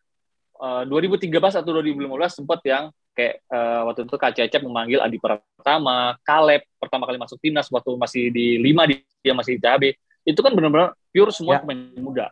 2013 0.58 1.30
eh, 1.30 1.60
atau 1.62 1.70
2015 1.70 2.38
sempat 2.42 2.60
yang 2.66 2.90
kayak 3.14 3.42
uh, 3.50 3.90
waktu 3.90 4.06
itu 4.06 4.14
Kak 4.14 4.32
Cecep 4.34 4.62
memanggil 4.62 5.02
Adi 5.02 5.18
pertama, 5.18 6.14
Kaleb 6.22 6.62
pertama 6.78 7.06
kali 7.06 7.18
masuk 7.18 7.38
timnas 7.42 7.66
waktu 7.70 7.90
masih 7.98 8.30
di 8.30 8.58
lima 8.62 8.86
dia 8.86 9.34
masih 9.34 9.58
di 9.58 9.60
THB. 9.62 9.84
Itu 10.22 10.40
kan 10.42 10.54
benar-benar 10.54 10.94
pure 11.10 11.34
semua 11.34 11.58
ya. 11.58 11.60
pemain 11.62 11.82
muda. 11.98 12.26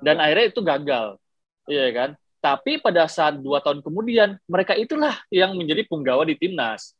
Dan 0.00 0.20
akhirnya 0.20 0.46
itu 0.48 0.60
gagal. 0.64 1.06
Iya 1.68 1.86
kan? 1.92 2.10
Tapi 2.40 2.80
pada 2.80 3.08
saat 3.08 3.40
dua 3.40 3.60
tahun 3.60 3.80
kemudian 3.80 4.36
mereka 4.48 4.76
itulah 4.76 5.16
yang 5.32 5.56
menjadi 5.56 5.84
penggawa 5.88 6.24
di 6.24 6.36
timnas. 6.36 6.96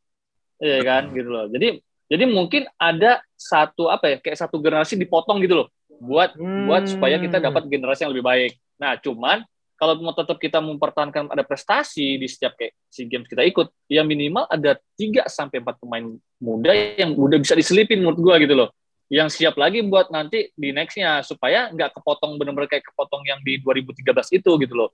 Iya 0.61 0.81
kan 0.85 1.13
gitu 1.13 1.29
loh. 1.29 1.45
Jadi 1.49 1.81
jadi 2.05 2.23
mungkin 2.29 2.69
ada 2.77 3.21
satu 3.33 3.89
apa 3.89 4.05
ya 4.13 4.17
kayak 4.21 4.37
satu 4.37 4.61
generasi 4.61 4.93
dipotong 4.97 5.41
gitu 5.41 5.65
loh 5.65 5.67
buat 6.01 6.35
hmm. 6.35 6.69
buat 6.69 6.83
supaya 6.85 7.17
kita 7.17 7.39
dapat 7.39 7.65
generasi 7.71 8.05
yang 8.05 8.13
lebih 8.13 8.25
baik. 8.25 8.51
Nah, 8.75 8.99
cuman 8.99 9.47
kalau 9.75 9.99
mau 9.99 10.15
tetap 10.15 10.39
kita 10.39 10.63
mempertahankan 10.63 11.27
ada 11.27 11.43
prestasi 11.43 12.15
di 12.15 12.27
setiap 12.31 12.55
kayak 12.55 12.79
SEA 12.87 13.11
Games 13.11 13.27
kita 13.27 13.43
ikut, 13.43 13.67
ya 13.91 14.07
minimal 14.07 14.47
ada 14.47 14.79
3 14.95 15.27
sampai 15.27 15.59
4 15.59 15.83
pemain 15.83 16.15
muda 16.39 16.71
yang 16.71 17.11
udah 17.11 17.35
bisa 17.35 17.59
diselipin 17.59 17.99
menurut 17.99 18.19
gua 18.23 18.35
gitu 18.39 18.55
loh. 18.55 18.71
Yang 19.11 19.37
siap 19.37 19.59
lagi 19.59 19.83
buat 19.83 20.09
nanti 20.15 20.49
di 20.55 20.71
nextnya 20.71 21.19
supaya 21.27 21.67
nggak 21.75 21.91
kepotong 21.91 22.39
benar-benar 22.39 22.71
kayak 22.71 22.87
kepotong 22.87 23.27
yang 23.27 23.43
di 23.43 23.59
2013 23.59 24.39
itu 24.39 24.51
gitu 24.63 24.73
loh. 24.73 24.89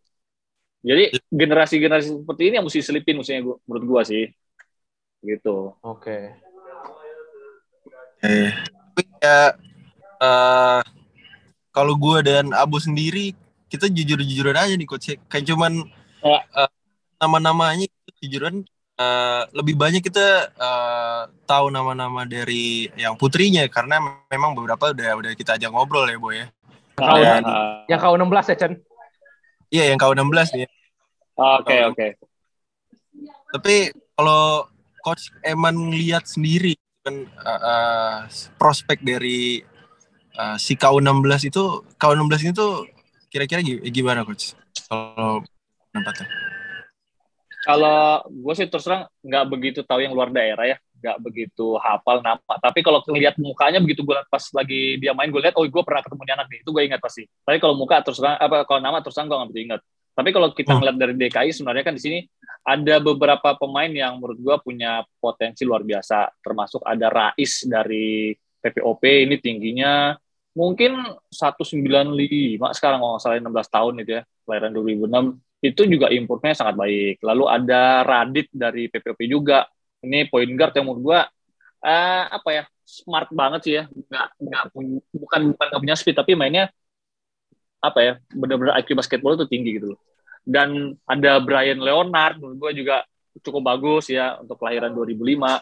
Jadi 0.81 1.13
generasi-generasi 1.29 2.25
seperti 2.25 2.43
ini 2.49 2.53
yang 2.57 2.65
mesti 2.65 2.81
selipin 2.81 3.21
maksudnya 3.21 3.41
gua, 3.45 3.55
menurut 3.69 3.85
gua 3.85 4.01
sih. 4.01 4.33
Gitu. 5.21 5.77
Oke. 5.85 6.33
Okay. 8.17 8.41
Eh, 8.41 8.53
ya 9.21 9.53
uh, 10.21 10.81
kalau 11.69 11.93
gua 11.93 12.25
dan 12.25 12.49
Abu 12.57 12.81
sendiri 12.81 13.37
kita 13.71 13.87
jujur-jujuran 13.87 14.59
aja 14.59 14.75
nih 14.75 14.83
coach 14.83 15.15
kayak 15.31 15.47
cuman 15.47 15.87
ya. 16.19 16.39
uh, 16.59 16.71
nama-namanya 17.23 17.87
jujuran 18.19 18.67
uh, 18.99 19.47
lebih 19.55 19.79
banyak 19.79 20.03
kita 20.03 20.51
uh, 20.59 21.31
tahu 21.47 21.71
nama-nama 21.71 22.27
dari 22.27 22.91
yang 22.99 23.15
putrinya 23.15 23.63
karena 23.71 24.03
memang 24.27 24.51
beberapa 24.53 24.91
udah 24.91 25.09
udah 25.23 25.31
kita 25.39 25.55
ajak 25.55 25.71
ngobrol 25.71 26.03
ya 26.05 26.19
boy 26.19 26.35
ya. 26.35 26.47
Dan, 27.01 27.41
yang 27.89 27.97
kau 27.97 28.13
16 28.13 28.51
ya 28.51 28.55
Chen? 28.59 28.73
Iya 29.71 29.83
yang 29.95 29.97
kau 29.97 30.13
16 30.13 30.27
nih. 30.53 30.69
Oke 31.39 31.77
oke. 31.87 31.95
Okay. 31.95 32.11
Tapi 33.55 33.75
kalau 34.13 34.67
coach 35.01 35.33
Eman 35.41 35.95
lihat 35.95 36.29
sendiri 36.29 36.77
kan 37.01 37.25
uh, 37.25 37.61
uh, 37.65 38.15
prospek 38.61 39.01
dari 39.01 39.65
uh, 40.37 40.55
si 40.61 40.77
KU16 40.77 41.49
itu 41.49 41.63
KU16 41.97 42.33
ini 42.45 42.53
tuh 42.53 42.85
kira-kira 43.31 43.63
gimana 43.87 44.27
coach? 44.27 44.53
Kalau 44.91 45.39
pendampatnya? 45.89 46.27
Kalau 47.61 48.25
gue 48.27 48.53
sih 48.57 48.67
terus 48.67 48.83
terang 48.83 49.07
nggak 49.23 49.45
begitu 49.47 49.79
tahu 49.87 50.03
yang 50.03 50.11
luar 50.11 50.33
daerah 50.33 50.65
ya, 50.65 50.77
nggak 50.99 51.17
begitu 51.23 51.77
hafal 51.79 52.19
nama. 52.19 52.53
Tapi 52.59 52.83
kalau 52.83 52.99
ngeliat 53.05 53.37
mukanya 53.39 53.79
begitu 53.79 54.03
gue 54.03 54.17
pas 54.27 54.43
lagi 54.51 54.97
dia 54.99 55.15
main, 55.15 55.29
gue 55.29 55.39
lihat 55.39 55.55
oh 55.55 55.63
gue 55.63 55.83
pernah 55.85 56.01
ketemu 56.03 56.21
anak 56.27 56.47
nih, 56.51 56.59
itu 56.65 56.69
gue 56.73 56.83
ingat 56.83 56.99
pasti. 56.99 57.23
Tapi 57.45 57.57
kalau 57.61 57.77
muka 57.79 58.03
terus 58.03 58.19
terang 58.19 58.35
apa 58.35 58.67
kalau 58.67 58.81
nama 58.83 58.99
terus 58.99 59.15
terang 59.15 59.29
gue 59.29 59.37
nggak 59.37 59.49
begitu 59.53 59.63
ingat. 59.71 59.81
Tapi 60.11 60.29
kalau 60.35 60.47
kita 60.51 60.71
hmm. 60.75 60.79
ngeliat 60.81 60.97
dari 60.99 61.13
DKI 61.15 61.49
sebenarnya 61.55 61.83
kan 61.87 61.95
di 61.95 62.01
sini 62.03 62.19
ada 62.61 62.95
beberapa 62.99 63.49
pemain 63.55 63.89
yang 63.89 64.19
menurut 64.19 64.37
gue 64.41 64.55
punya 64.65 65.05
potensi 65.21 65.63
luar 65.63 65.85
biasa, 65.85 66.41
termasuk 66.43 66.81
ada 66.83 67.07
Rais 67.13 67.53
dari 67.63 68.35
PPOP 68.61 69.01
ini 69.05 69.35
tingginya 69.41 70.13
mungkin 70.51 70.91
195 71.31 72.59
sekarang 72.75 72.99
kalau 72.99 73.15
nggak 73.15 73.23
salah 73.23 73.37
16 73.39 73.75
tahun 73.75 73.93
itu 74.03 74.11
ya, 74.19 74.21
kelahiran 74.43 74.71
2006 74.75 75.39
itu 75.61 75.81
juga 75.85 76.07
importnya 76.09 76.53
sangat 76.57 76.75
baik. 76.75 77.21
Lalu 77.21 77.43
ada 77.45 78.01
Radit 78.01 78.49
dari 78.49 78.89
PPP 78.89 79.29
juga. 79.29 79.69
Ini 80.01 80.25
point 80.33 80.49
guard 80.57 80.73
yang 80.73 80.85
menurut 80.89 81.01
gua 81.05 81.19
uh, 81.85 82.23
apa 82.33 82.49
ya 82.49 82.63
smart 82.81 83.29
banget 83.29 83.61
sih 83.61 83.73
ya. 83.77 83.83
Nggak, 83.85 84.27
nggak 84.41 84.63
punya, 84.73 84.97
bukan 85.13 85.41
bukan 85.53 85.65
nggak 85.69 85.81
punya 85.85 85.95
speed 85.95 86.17
tapi 86.17 86.33
mainnya 86.33 86.73
apa 87.81 87.99
ya 88.01 88.13
benar-benar 88.33 88.77
IQ 88.81 88.97
basketball 88.97 89.37
itu 89.37 89.45
tinggi 89.45 89.77
gitu 89.77 89.93
loh. 89.93 89.99
Dan 90.41 90.97
ada 91.05 91.37
Brian 91.37 91.77
Leonard 91.77 92.41
menurut 92.41 92.57
gua 92.57 92.71
juga 92.73 92.95
cukup 93.39 93.61
bagus 93.63 94.09
ya 94.09 94.41
untuk 94.41 94.57
kelahiran 94.59 94.91
2005. 94.91 95.61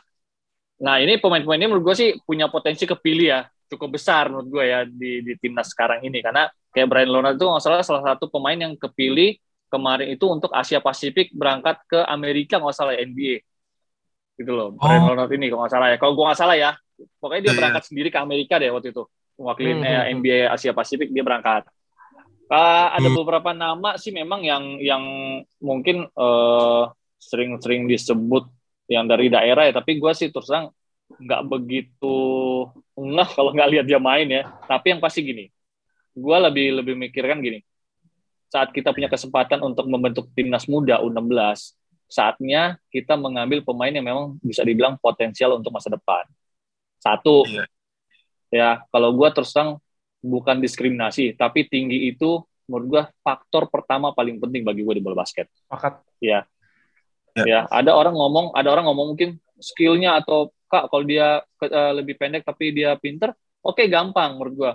Nah 0.80 0.95
ini 1.04 1.19
pemain-pemain 1.19 1.60
ini 1.60 1.67
menurut 1.67 1.91
gue 1.91 1.95
sih 1.99 2.10
punya 2.23 2.47
potensi 2.47 2.88
kepilih 2.88 3.28
ya 3.30 3.41
cukup 3.70 4.02
besar 4.02 4.28
menurut 4.28 4.50
gue 4.50 4.64
ya 4.66 4.80
di, 4.84 5.22
di 5.22 5.34
timnas 5.38 5.70
sekarang 5.70 6.02
ini 6.02 6.20
karena 6.20 6.50
kayak 6.74 6.88
Brian 6.90 7.10
Leonard 7.10 7.38
itu 7.38 7.46
nggak 7.46 7.64
salah 7.64 7.86
salah 7.86 8.04
satu 8.04 8.28
pemain 8.28 8.58
yang 8.58 8.74
kepilih 8.76 9.38
kemarin 9.70 10.10
itu 10.10 10.26
untuk 10.26 10.50
Asia 10.50 10.82
Pasifik 10.82 11.30
berangkat 11.32 11.78
ke 11.86 12.02
Amerika 12.10 12.58
nggak 12.58 12.76
salah 12.76 12.98
ya, 12.98 13.06
NBA 13.06 13.46
gitu 14.42 14.52
loh 14.52 14.74
oh. 14.74 14.82
Brian 14.82 15.06
Leonard 15.06 15.32
ini 15.38 15.48
kalau 15.54 15.62
nggak 15.64 15.74
salah 15.74 15.88
ya 15.94 15.98
kalau 16.02 16.14
gue 16.18 16.26
nggak 16.26 16.40
salah 16.40 16.56
ya 16.58 16.72
pokoknya 17.22 17.42
dia 17.42 17.46
yeah. 17.46 17.54
Iya. 17.54 17.60
berangkat 17.62 17.84
sendiri 17.86 18.10
ke 18.10 18.20
Amerika 18.20 18.54
deh 18.58 18.70
waktu 18.74 18.90
itu 18.92 19.04
mewakili 19.40 19.72
hmm. 19.78 19.84
hmm. 19.86 20.08
NBA 20.20 20.40
Asia 20.52 20.74
Pasifik 20.74 21.10
dia 21.14 21.24
berangkat 21.24 21.70
uh, 22.50 22.88
ada 22.98 23.08
hmm. 23.08 23.18
beberapa 23.18 23.52
nama 23.54 23.96
sih 23.96 24.12
memang 24.12 24.42
yang 24.44 24.82
yang 24.82 25.04
mungkin 25.62 26.10
uh, 26.18 26.90
sering-sering 27.20 27.86
disebut 27.86 28.48
yang 28.90 29.06
dari 29.06 29.30
daerah 29.30 29.70
ya 29.70 29.74
tapi 29.76 30.02
gue 30.02 30.12
sih 30.18 30.34
terus 30.34 30.50
terang 30.50 30.74
nggak 31.10 31.42
begitu 31.46 32.18
ngeh 33.00 33.30
kalau 33.38 33.56
nggak 33.56 33.70
lihat 33.72 33.86
dia 33.88 34.00
main 34.02 34.28
ya 34.28 34.44
tapi 34.68 34.92
yang 34.96 35.02
pasti 35.02 35.24
gini 35.24 35.46
gue 36.14 36.38
lebih 36.44 36.84
lebih 36.84 36.94
mikirkan 37.00 37.40
gini 37.40 37.64
saat 38.50 38.74
kita 38.74 38.90
punya 38.92 39.08
kesempatan 39.08 39.62
untuk 39.62 39.86
membentuk 39.86 40.26
timnas 40.34 40.66
muda 40.66 40.98
U16, 41.06 41.78
saatnya 42.10 42.82
kita 42.90 43.14
mengambil 43.14 43.62
pemain 43.62 43.94
yang 43.94 44.06
memang 44.06 44.26
bisa 44.42 44.66
dibilang 44.66 44.98
potensial 44.98 45.54
untuk 45.62 45.70
masa 45.70 45.94
depan. 45.94 46.26
Satu, 46.98 47.46
iya. 47.46 47.66
ya 48.50 48.70
kalau 48.90 49.14
gue 49.14 49.30
terus 49.30 49.54
terang 49.54 49.78
bukan 50.20 50.58
diskriminasi, 50.60 51.38
tapi 51.38 51.70
tinggi 51.70 52.10
itu 52.10 52.42
menurut 52.66 52.86
gue 52.90 53.04
faktor 53.22 53.70
pertama 53.70 54.18
paling 54.18 54.42
penting 54.42 54.66
bagi 54.66 54.82
gue 54.82 54.98
di 54.98 55.04
bola 55.06 55.22
basket. 55.22 55.46
Pakat. 55.70 56.02
Ya. 56.18 56.44
ya. 57.38 57.46
Ya, 57.46 57.60
ada 57.70 57.94
orang 57.94 58.18
ngomong, 58.18 58.58
ada 58.58 58.74
orang 58.74 58.90
ngomong 58.90 59.14
mungkin 59.14 59.38
skillnya 59.60 60.19
atau 60.19 60.52
kak 60.69 60.89
kalau 60.89 61.04
dia 61.04 61.43
uh, 61.43 61.93
lebih 61.93 62.15
pendek 62.15 62.45
tapi 62.45 62.72
dia 62.72 62.95
pinter, 62.95 63.34
oke 63.62 63.78
okay, 63.80 63.86
gampang 63.91 64.38
menurut 64.39 64.56
gue. 64.56 64.72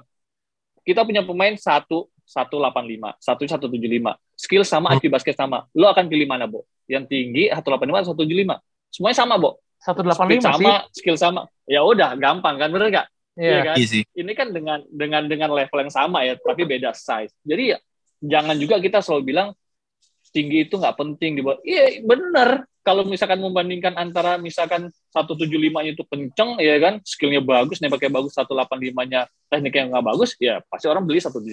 Kita 0.85 1.03
punya 1.03 1.25
pemain 1.25 1.57
satu 1.57 2.13
185, 2.29 3.21
1175. 3.21 4.37
Skill 4.37 4.65
sama, 4.65 4.97
IQ 4.97 5.09
basket 5.09 5.37
sama. 5.37 5.65
Lo 5.73 5.89
akan 5.89 6.09
pilih 6.09 6.29
mana, 6.29 6.45
Bo? 6.45 6.69
Yang 6.85 7.09
tinggi 7.09 7.49
185 7.49 8.05
atau 8.05 8.13
175? 8.17 8.61
Semuanya 8.93 9.17
sama, 9.17 9.35
Bo. 9.41 9.61
185 9.81 10.41
sama, 10.41 10.85
sih. 10.89 11.01
skill 11.01 11.17
sama. 11.21 11.43
Ya 11.69 11.85
udah, 11.85 12.17
gampang 12.17 12.57
kan, 12.57 12.69
bener 12.73 12.89
gak? 12.93 13.07
Iya 13.35 13.51
yeah. 13.51 13.63
kan? 13.67 13.77
Easy. 13.77 14.01
Ini 14.15 14.33
kan 14.33 14.49
dengan 14.55 14.81
dengan 14.89 15.23
dengan 15.27 15.51
level 15.53 15.79
yang 15.85 15.93
sama 15.93 16.23
ya, 16.25 16.39
tapi 16.39 16.63
beda 16.65 16.95
size. 16.95 17.35
Jadi 17.43 17.75
ya, 17.75 17.79
jangan 18.23 18.57
juga 18.57 18.79
kita 18.79 19.03
selalu 19.03 19.23
bilang 19.35 19.49
tinggi 20.31 20.67
itu 20.67 20.79
nggak 20.79 20.97
penting 20.99 21.39
dibuat. 21.39 21.63
Iya, 21.63 22.03
bener 22.03 22.67
kalau 22.85 23.03
misalkan 23.09 23.41
membandingkan 23.41 23.97
antara 23.97 24.37
misalkan 24.37 24.93
175-nya 25.17 25.97
itu 25.97 26.05
kenceng 26.05 26.61
ya 26.61 26.77
kan, 26.77 27.01
skillnya 27.01 27.41
bagus, 27.41 27.81
nembaknya 27.81 28.13
bagus, 28.13 28.37
185-nya 28.37 29.25
tekniknya 29.49 29.97
nggak 29.97 30.05
bagus, 30.05 30.37
ya 30.37 30.61
pasti 30.69 30.87
orang 30.93 31.09
beli 31.09 31.25
175. 31.25 31.49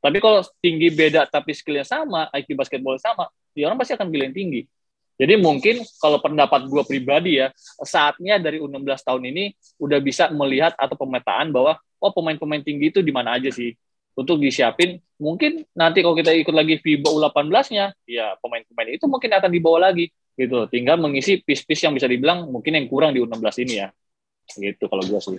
Tapi 0.00 0.16
kalau 0.22 0.40
tinggi 0.62 0.88
beda 0.88 1.26
tapi 1.26 1.50
skillnya 1.50 1.82
sama, 1.82 2.30
IQ 2.30 2.54
basketball 2.54 2.94
sama, 3.02 3.26
ya 3.58 3.66
orang 3.66 3.82
pasti 3.82 3.98
akan 3.98 4.06
pilih 4.06 4.30
yang 4.30 4.36
tinggi. 4.38 4.62
Jadi 5.20 5.34
mungkin 5.36 5.84
kalau 6.00 6.16
pendapat 6.22 6.64
gue 6.64 6.82
pribadi 6.86 7.42
ya, 7.42 7.52
saatnya 7.84 8.40
dari 8.40 8.62
U16 8.62 9.04
tahun 9.04 9.22
ini 9.34 9.52
udah 9.82 9.98
bisa 10.00 10.32
melihat 10.32 10.72
atau 10.80 10.96
pemetaan 10.96 11.52
bahwa 11.52 11.76
oh 12.00 12.12
pemain-pemain 12.14 12.64
tinggi 12.64 12.88
itu 12.88 13.04
di 13.04 13.12
mana 13.12 13.36
aja 13.36 13.52
sih 13.52 13.76
untuk 14.16 14.40
disiapin. 14.40 14.96
Mungkin 15.20 15.68
nanti 15.76 16.00
kalau 16.00 16.16
kita 16.16 16.32
ikut 16.32 16.54
lagi 16.56 16.80
FIBA 16.80 17.12
U18-nya, 17.12 17.92
ya 18.08 18.32
pemain-pemain 18.40 18.88
itu 18.96 19.04
mungkin 19.04 19.28
akan 19.28 19.50
dibawa 19.52 19.92
lagi 19.92 20.08
gitu. 20.36 20.66
Tinggal 20.70 20.96
mengisi 21.00 21.40
piece-piece 21.40 21.88
yang 21.88 21.94
bisa 21.94 22.10
dibilang 22.10 22.50
mungkin 22.50 22.76
yang 22.76 22.86
kurang 22.86 23.16
di 23.16 23.22
U16 23.22 23.64
ini 23.66 23.74
ya. 23.80 23.88
Gitu 24.50 24.84
kalau 24.86 25.02
gue 25.02 25.20
sih. 25.22 25.38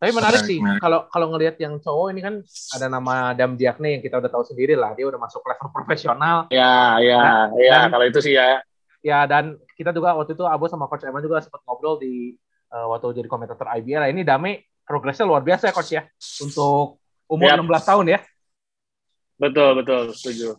Tapi 0.00 0.16
menarik 0.16 0.48
sih 0.48 0.56
kalau 0.80 1.04
kalau 1.12 1.28
ngelihat 1.36 1.60
yang 1.60 1.76
cowok 1.76 2.08
ini 2.16 2.24
kan 2.24 2.34
ada 2.72 2.86
nama 2.88 3.36
Dam 3.36 3.52
Diakne 3.52 4.00
yang 4.00 4.02
kita 4.02 4.16
udah 4.16 4.32
tahu 4.32 4.48
sendiri 4.48 4.72
lah 4.72 4.96
dia 4.96 5.04
udah 5.04 5.20
masuk 5.20 5.44
level 5.44 5.68
profesional. 5.76 6.48
Ya 6.48 6.96
ya 7.04 7.20
nah, 7.20 7.46
ya 7.60 7.78
kalau 7.92 8.08
itu 8.08 8.24
sih 8.24 8.32
ya. 8.32 8.64
Ya 9.04 9.28
dan 9.28 9.60
kita 9.76 9.92
juga 9.92 10.16
waktu 10.16 10.32
itu 10.32 10.44
Abu 10.48 10.72
sama 10.72 10.88
Coach 10.88 11.04
Eman 11.04 11.20
juga 11.20 11.44
sempat 11.44 11.60
ngobrol 11.68 12.00
di 12.00 12.32
uh, 12.72 12.88
waktu 12.96 13.12
jadi 13.20 13.28
komentator 13.28 13.68
IBL. 13.76 14.00
Nah, 14.00 14.08
ini 14.08 14.24
Dame 14.24 14.72
progresnya 14.88 15.28
luar 15.28 15.44
biasa 15.44 15.68
ya 15.68 15.72
Coach 15.76 15.92
ya 15.92 16.02
untuk 16.40 16.96
umur 17.28 17.52
yep. 17.52 17.60
16 17.60 17.90
tahun 17.92 18.06
ya. 18.16 18.18
Betul 19.36 19.84
betul 19.84 20.02
setuju. 20.16 20.56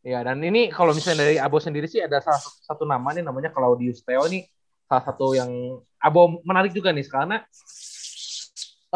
Ya 0.00 0.24
dan 0.24 0.40
ini 0.40 0.72
kalau 0.72 0.96
misalnya 0.96 1.28
dari 1.28 1.36
Abo 1.36 1.60
sendiri 1.60 1.84
sih 1.84 2.00
ada 2.00 2.24
salah 2.24 2.40
satu 2.40 2.88
nama 2.88 3.12
nih 3.12 3.20
namanya 3.20 3.52
Claudius 3.52 4.00
Theo 4.00 4.24
ini 4.32 4.48
salah 4.88 5.04
satu 5.04 5.36
yang 5.36 5.50
Abo 6.00 6.40
menarik 6.40 6.72
juga 6.72 6.88
nih 6.88 7.04
karena 7.04 7.44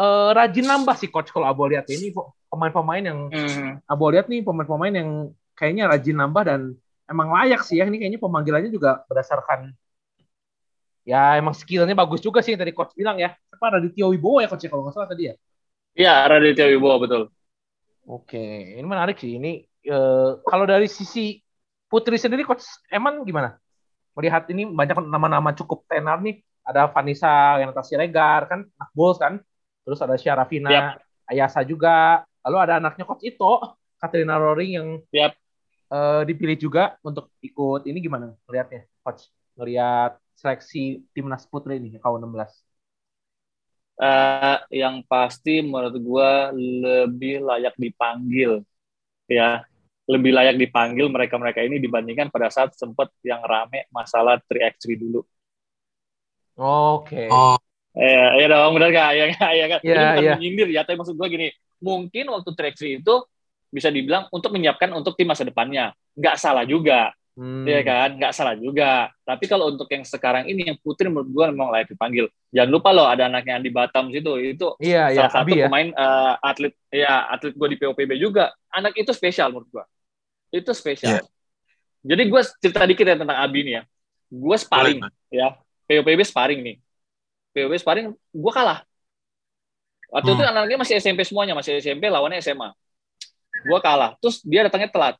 uh, 0.01 0.33
rajin 0.33 0.65
nambah 0.65 0.97
sih 0.97 1.13
coach 1.13 1.29
kalau 1.29 1.45
Abo 1.45 1.69
lihat 1.69 1.85
ini. 1.93 2.09
Pemain-pemain 2.49 3.03
yang 3.03 3.19
mm. 3.29 3.83
Abo 3.85 4.09
lihat 4.09 4.31
nih 4.31 4.41
pemain-pemain 4.41 4.93
yang 4.95 5.09
kayaknya 5.59 5.91
rajin 5.91 6.15
nambah 6.15 6.43
dan 6.47 6.61
emang 7.05 7.29
layak 7.35 7.61
sih 7.61 7.77
ya. 7.77 7.85
Ini 7.85 8.01
kayaknya 8.01 8.19
pemanggilannya 8.21 8.71
juga 8.73 9.05
berdasarkan 9.05 9.75
ya 11.05 11.37
emang 11.37 11.53
skillnya 11.53 11.93
bagus 11.93 12.17
juga 12.17 12.41
sih 12.41 12.57
yang 12.57 12.61
tadi 12.65 12.73
coach 12.73 12.97
bilang 12.97 13.21
ya. 13.21 13.37
Apa 13.53 13.77
Raditya 13.77 14.09
Wibowo 14.09 14.41
ya 14.41 14.49
coach 14.49 14.65
ya, 14.65 14.73
kalau 14.73 14.89
nggak 14.89 14.95
salah 14.97 15.09
tadi 15.13 15.29
ya? 15.29 15.33
Iya 15.93 16.13
Raditya 16.25 16.65
Wibowo 16.73 16.97
betul. 16.97 17.21
Oke 18.09 18.73
ini 18.73 18.87
menarik 18.87 19.21
sih. 19.21 19.37
Ini 19.37 19.61
uh, 19.89 20.41
kalau 20.45 20.65
dari 20.67 20.89
sisi 20.89 21.41
Putri 21.85 22.17
sendiri 22.17 22.41
coach 22.43 22.65
Eman 22.89 23.21
gimana? 23.23 23.55
Melihat 24.17 24.49
ini 24.49 24.65
banyak 24.65 25.05
nama-nama 25.05 25.53
cukup 25.53 25.85
tenar 25.85 26.19
nih. 26.19 26.41
Ada 26.65 26.89
Vanessa 26.89 27.61
yang 27.61 27.69
atas 27.69 27.93
Siregar 27.93 28.49
kan 28.49 28.65
anak 28.65 28.89
Bulls 28.97 29.21
kan. 29.21 29.37
Terus 29.85 30.01
ada 30.01 30.17
Syarafina 30.17 30.69
yep. 30.73 30.83
Ayasa 31.29 31.61
juga. 31.61 32.25
Lalu 32.41 32.57
ada 32.57 32.73
anaknya 32.81 33.05
coach 33.05 33.21
Ito 33.21 33.77
Katrina 34.01 34.41
Roring 34.41 34.71
yang 34.75 34.87
yep. 35.13 35.37
uh, 35.93 36.25
dipilih 36.25 36.57
juga 36.57 36.97
untuk 37.05 37.29
ikut. 37.45 37.85
Ini 37.85 38.01
gimana 38.01 38.33
ngelihatnya 38.49 38.89
coach? 39.05 39.29
Ngelihat 39.55 40.17
seleksi 40.35 41.05
timnas 41.15 41.47
putri 41.47 41.79
ini 41.79 41.95
kau 42.01 42.19
16 42.19 42.65
uh, 43.99 44.57
yang 44.71 45.03
pasti 45.07 45.63
menurut 45.63 45.95
gue 45.95 46.31
lebih 46.83 47.43
layak 47.43 47.75
dipanggil 47.79 48.63
ya 49.25 49.63
lebih 50.05 50.31
layak 50.33 50.55
dipanggil 50.61 51.09
mereka-mereka 51.09 51.65
ini 51.65 51.81
dibandingkan 51.81 52.29
pada 52.29 52.53
saat 52.53 52.77
sempat 52.77 53.09
yang 53.25 53.41
rame 53.41 53.89
masalah 53.89 54.37
3x3 54.45 55.01
dulu. 55.01 55.21
Oke. 56.55 57.25
Okay. 57.25 57.27
Oh, 57.27 57.57
Iya, 57.95 58.25
iya 58.43 58.45
dong, 58.51 58.75
benar 58.75 58.89
gak? 58.91 59.09
Iya, 59.15 59.25
iya 59.55 59.65
kan? 59.71 59.79
Ini 59.79 59.95
bukan 59.95 60.23
yeah. 60.23 60.35
menyindir 60.35 60.67
ya, 60.67 60.81
tapi 60.83 60.99
maksud 60.99 61.15
gue 61.15 61.27
gini, 61.31 61.47
mungkin 61.79 62.27
waktu 62.27 62.51
track 62.51 62.75
itu 62.83 63.15
bisa 63.71 63.87
dibilang 63.87 64.27
untuk 64.35 64.51
menyiapkan 64.51 64.91
untuk 64.91 65.15
tim 65.15 65.31
masa 65.31 65.47
depannya. 65.47 65.95
Nggak 66.15 66.35
salah 66.35 66.67
juga. 66.67 67.15
Hmm. 67.35 67.67
Iya 67.67 67.83
kan, 67.83 68.09
nggak 68.15 68.31
salah 68.31 68.55
juga. 68.55 69.11
Tapi 69.27 69.43
kalau 69.47 69.71
untuk 69.71 69.87
yang 69.91 70.07
sekarang 70.07 70.47
ini 70.47 70.71
yang 70.71 70.77
putri 70.79 71.11
menurut 71.11 71.27
gue 71.31 71.45
memang 71.51 71.71
layak 71.71 71.91
dipanggil. 71.91 72.31
Jangan 72.55 72.71
lupa 72.71 72.89
loh 72.95 73.07
ada 73.11 73.27
anaknya 73.27 73.59
di 73.59 73.71
Batam 73.71 74.07
situ 74.07 74.31
itu 74.39 74.67
iya, 74.79 75.11
salah 75.11 75.27
iya, 75.27 75.27
satu 75.27 75.43
Abi, 75.43 75.59
ya? 75.59 75.67
pemain 75.67 75.91
uh, 75.91 76.39
atlet 76.39 76.71
ya 76.87 77.27
atlet 77.27 77.51
gue 77.51 77.67
di 77.75 77.77
POPB 77.79 78.11
juga. 78.15 78.55
Anak 78.71 78.95
itu 78.95 79.11
spesial 79.11 79.51
menurut 79.51 79.67
gue. 79.67 79.83
Itu 80.51 80.71
spesial. 80.73 81.21
Yeah. 81.21 81.23
Jadi 82.05 82.23
gue 82.29 82.41
cerita 82.61 82.85
dikit 82.85 83.05
ya 83.05 83.17
tentang 83.17 83.37
Abi 83.37 83.65
nih 83.65 83.73
ya. 83.79 83.83
Gue 84.29 84.57
sparring 84.57 85.01
Boleh. 85.01 85.13
ya. 85.33 85.47
POPB 85.85 86.21
sparring 86.25 86.61
nih. 86.61 86.75
POPB 87.53 87.75
sparring 87.81 88.07
gue 88.13 88.51
kalah. 88.53 88.85
Waktu 90.13 90.29
hmm. 90.31 90.37
itu 90.37 90.43
anaknya 90.45 90.77
masih 90.77 90.93
SMP 91.01 91.25
semuanya, 91.25 91.57
masih 91.57 91.81
SMP 91.81 92.07
lawannya 92.07 92.41
SMA. 92.41 92.69
Gue 93.65 93.79
kalah. 93.81 94.13
Terus 94.21 94.45
dia 94.45 94.65
datangnya 94.65 94.93
telat 94.93 95.15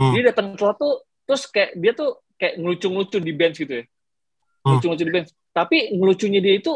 Hmm. 0.00 0.16
Dia 0.16 0.32
datang 0.32 0.56
telat 0.56 0.80
tuh 0.80 1.04
terus 1.28 1.44
kayak 1.44 1.76
dia 1.76 1.92
tuh 1.92 2.24
kayak 2.40 2.56
ngelucu-ngelucu 2.56 3.20
di 3.20 3.32
bench 3.36 3.60
gitu 3.60 3.84
ya. 3.84 3.84
Hmm. 3.84 4.80
Ngelucu-ngelucu 4.80 5.04
di 5.04 5.12
bench. 5.12 5.30
Tapi 5.52 5.76
ngelucunya 5.92 6.40
dia 6.40 6.54
itu 6.56 6.72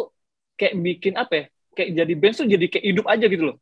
kayak 0.61 0.75
bikin 0.77 1.15
apa 1.17 1.33
ya? 1.33 1.45
Kayak 1.73 1.91
jadi 2.05 2.15
bench 2.21 2.37
tuh 2.37 2.47
jadi 2.47 2.67
kayak 2.69 2.85
hidup 2.85 3.07
aja 3.09 3.25
gitu 3.25 3.45
loh. 3.49 3.57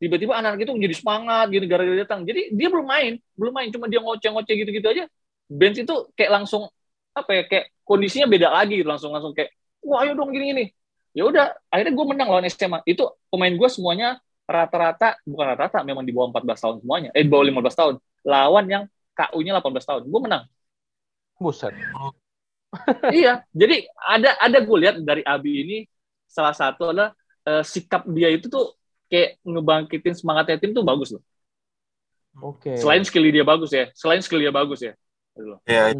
Tiba-tiba 0.00 0.32
anak-anak 0.32 0.64
itu 0.64 0.72
jadi 0.80 0.94
semangat 0.96 1.46
gitu 1.52 1.64
gara-gara 1.68 1.98
datang. 2.00 2.24
Jadi 2.24 2.56
dia 2.56 2.68
belum 2.72 2.88
main, 2.88 3.20
belum 3.36 3.52
main, 3.52 3.68
cuma 3.68 3.84
dia 3.84 4.00
ngoceh-ngoceh 4.00 4.54
gitu-gitu 4.64 4.88
aja. 4.88 5.04
Bench 5.44 5.84
itu 5.84 5.94
kayak 6.16 6.40
langsung 6.40 6.72
apa 7.12 7.30
ya? 7.36 7.42
Kayak 7.44 7.64
kondisinya 7.84 8.24
beda 8.24 8.48
lagi 8.48 8.80
gitu. 8.80 8.88
langsung 8.88 9.12
langsung 9.12 9.36
kayak 9.36 9.52
wah 9.84 10.00
ayo 10.00 10.16
dong 10.16 10.32
gini-gini. 10.32 10.72
Ya 11.12 11.28
udah, 11.28 11.52
akhirnya 11.68 11.92
gue 11.92 12.06
menang 12.08 12.28
lawan 12.32 12.48
SMA. 12.48 12.80
Itu 12.88 13.12
pemain 13.28 13.52
gue 13.52 13.68
semuanya 13.68 14.16
rata-rata 14.48 15.20
bukan 15.28 15.46
rata-rata 15.52 15.84
memang 15.84 16.02
di 16.02 16.16
bawah 16.16 16.32
14 16.32 16.64
tahun 16.64 16.76
semuanya. 16.80 17.08
Eh 17.12 17.20
di 17.20 17.28
bawah 17.28 17.44
15 17.44 17.76
tahun 17.76 17.94
lawan 18.24 18.64
yang 18.72 18.82
KU-nya 19.12 19.60
18 19.60 19.84
tahun. 19.84 20.02
Gue 20.08 20.20
menang. 20.24 20.48
Buset. 21.36 21.76
iya, 23.20 23.42
jadi 23.50 23.84
ada 23.98 24.38
ada 24.38 24.58
gue 24.62 24.76
lihat 24.78 24.96
dari 25.02 25.26
Abi 25.26 25.52
ini 25.66 25.78
salah 26.30 26.54
satu 26.54 26.94
adalah 26.94 27.10
uh, 27.42 27.66
sikap 27.66 28.06
dia 28.06 28.30
itu 28.30 28.46
tuh 28.46 28.78
kayak 29.10 29.42
ngebangkitin 29.42 30.14
semangatnya 30.14 30.56
tim 30.62 30.70
tuh 30.70 30.86
bagus 30.86 31.10
loh. 31.10 31.22
Oke. 32.38 32.72
Okay. 32.72 32.76
Selain 32.78 33.02
skill 33.02 33.26
dia 33.26 33.42
bagus 33.42 33.74
ya, 33.74 33.90
selain 33.92 34.22
skill 34.22 34.38
dia 34.38 34.54
bagus 34.54 34.80
ya. 34.80 34.94
Iya. 35.66 35.92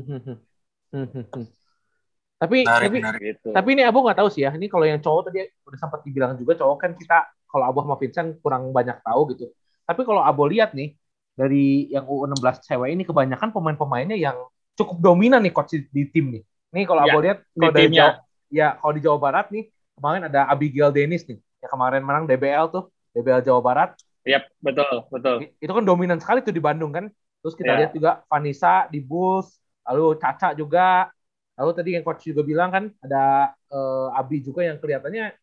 tapi 2.40 2.64
menarik, 2.64 2.88
tapi 2.88 2.98
menarik. 3.04 3.20
Gitu. 3.20 3.48
tapi 3.52 3.68
ini 3.76 3.82
Abu 3.84 4.00
nggak 4.00 4.18
tahu 4.22 4.30
sih 4.30 4.46
ya. 4.46 4.54
Ini 4.54 4.66
kalau 4.70 4.86
yang 4.86 5.02
cowok 5.02 5.28
tadi 5.28 5.44
udah 5.66 5.78
sempat 5.78 6.00
dibilang 6.06 6.38
juga 6.38 6.56
cowok 6.56 6.76
kan 6.78 6.90
kita 6.96 7.28
kalau 7.50 7.64
Abu 7.66 7.82
sama 7.82 7.98
Vincent 7.98 8.38
kurang 8.40 8.70
banyak 8.70 9.02
tahu 9.02 9.34
gitu. 9.34 9.50
Tapi 9.84 10.00
kalau 10.06 10.22
Abu 10.22 10.46
lihat 10.46 10.72
nih 10.72 10.94
dari 11.34 11.90
yang 11.90 12.06
U16 12.06 12.62
cewek 12.62 12.94
ini 12.94 13.02
kebanyakan 13.02 13.50
pemain-pemainnya 13.50 14.16
yang 14.16 14.38
cukup 14.78 15.02
dominan 15.02 15.42
nih 15.42 15.52
coach 15.52 15.74
di, 15.74 15.84
di 15.90 16.02
tim 16.08 16.30
nih. 16.30 16.42
Nih 16.70 16.84
kalau 16.86 17.02
ya, 17.02 17.10
aku 17.10 17.18
lihat 17.26 17.38
kalau 17.42 17.72
dari 17.74 17.90
Jawa, 17.90 18.12
ya 18.48 18.68
kalau 18.78 18.92
di 18.94 19.02
Jawa 19.02 19.18
Barat 19.18 19.46
nih 19.50 19.64
kemarin 19.98 20.22
ada 20.30 20.40
Abigail 20.48 20.90
Dennis 20.94 21.26
nih 21.26 21.38
yang 21.60 21.70
kemarin 21.70 22.02
menang 22.06 22.24
DBL 22.24 22.66
tuh 22.72 22.88
DBL 23.16 23.42
Jawa 23.44 23.60
Barat. 23.62 23.90
Iya 24.22 24.44
betul 24.60 25.08
betul. 25.08 25.36
Itu 25.58 25.72
kan 25.72 25.84
dominan 25.84 26.20
sekali 26.20 26.44
tuh 26.44 26.54
di 26.54 26.62
Bandung 26.62 26.92
kan. 26.92 27.08
Terus 27.40 27.54
kita 27.56 27.72
ya. 27.72 27.78
lihat 27.84 27.92
juga 27.96 28.10
Vanessa 28.28 28.84
di 28.92 29.00
Bulls, 29.00 29.56
lalu 29.88 30.18
Caca 30.20 30.52
juga. 30.52 31.08
Lalu 31.56 31.70
tadi 31.76 31.90
yang 31.96 32.04
coach 32.04 32.24
juga 32.24 32.40
bilang 32.44 32.72
kan 32.72 32.84
ada 33.04 33.52
uh, 33.68 34.16
Abi 34.16 34.40
juga 34.40 34.64
yang 34.64 34.80
kelihatannya 34.80 35.36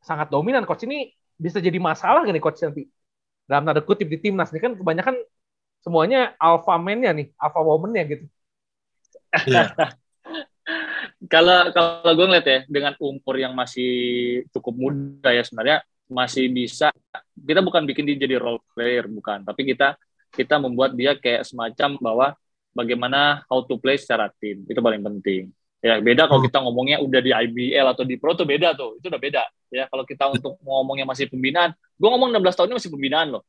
sangat 0.00 0.28
dominan. 0.32 0.64
Coach 0.64 0.84
ini 0.88 1.12
bisa 1.36 1.60
jadi 1.60 1.76
masalah 1.76 2.24
gak 2.24 2.32
nih 2.32 2.40
coach 2.40 2.64
nanti 2.64 2.88
dalam 3.44 3.68
tanda 3.68 3.84
kutip 3.84 4.08
di 4.08 4.18
timnas 4.18 4.50
ini 4.50 4.60
kan 4.64 4.72
kebanyakan 4.74 5.14
semuanya 5.84 6.34
alpha 6.40 6.74
man-nya 6.80 7.14
nih, 7.14 7.30
alpha 7.38 7.60
woman-nya 7.62 8.02
gitu. 8.10 8.24
Yeah. 9.46 9.70
kalau 11.32 11.70
kalau 11.70 12.12
gue 12.18 12.26
ngeliat 12.26 12.46
ya 12.46 12.60
dengan 12.66 12.92
umur 12.98 13.34
yang 13.38 13.54
masih 13.54 13.90
cukup 14.50 14.74
muda 14.74 15.30
ya 15.30 15.46
sebenarnya 15.46 15.86
masih 16.06 16.46
bisa 16.50 16.94
kita 17.34 17.60
bukan 17.62 17.82
bikin 17.84 18.06
dia 18.06 18.16
jadi 18.16 18.38
role 18.38 18.62
player 18.74 19.10
bukan, 19.10 19.42
tapi 19.42 19.66
kita 19.66 19.98
kita 20.34 20.60
membuat 20.60 20.92
dia 20.94 21.16
kayak 21.16 21.46
semacam 21.48 21.96
bahwa 21.98 22.26
bagaimana 22.76 23.42
how 23.48 23.64
to 23.64 23.80
play 23.80 23.96
secara 23.96 24.28
tim 24.36 24.62
itu 24.68 24.80
paling 24.80 25.00
penting. 25.00 25.48
Ya 25.80 26.00
beda 26.00 26.26
kalau 26.26 26.42
hmm. 26.42 26.48
kita 26.50 26.58
ngomongnya 26.64 26.96
udah 26.98 27.20
di 27.20 27.30
IBL 27.30 27.86
atau 27.92 28.02
di 28.02 28.16
Pro 28.16 28.32
tuh 28.32 28.48
beda 28.48 28.74
tuh, 28.74 28.98
itu 28.98 29.06
udah 29.06 29.20
beda. 29.20 29.42
Ya 29.70 29.84
kalau 29.86 30.04
kita 30.08 30.24
untuk 30.32 30.56
ngomongnya 30.64 31.06
masih 31.06 31.28
pembinaan, 31.30 31.76
gue 31.76 32.08
ngomong 32.08 32.32
16 32.32 32.56
tahun 32.58 32.68
ini 32.72 32.76
masih 32.80 32.92
pembinaan 32.92 33.28
loh. 33.38 33.42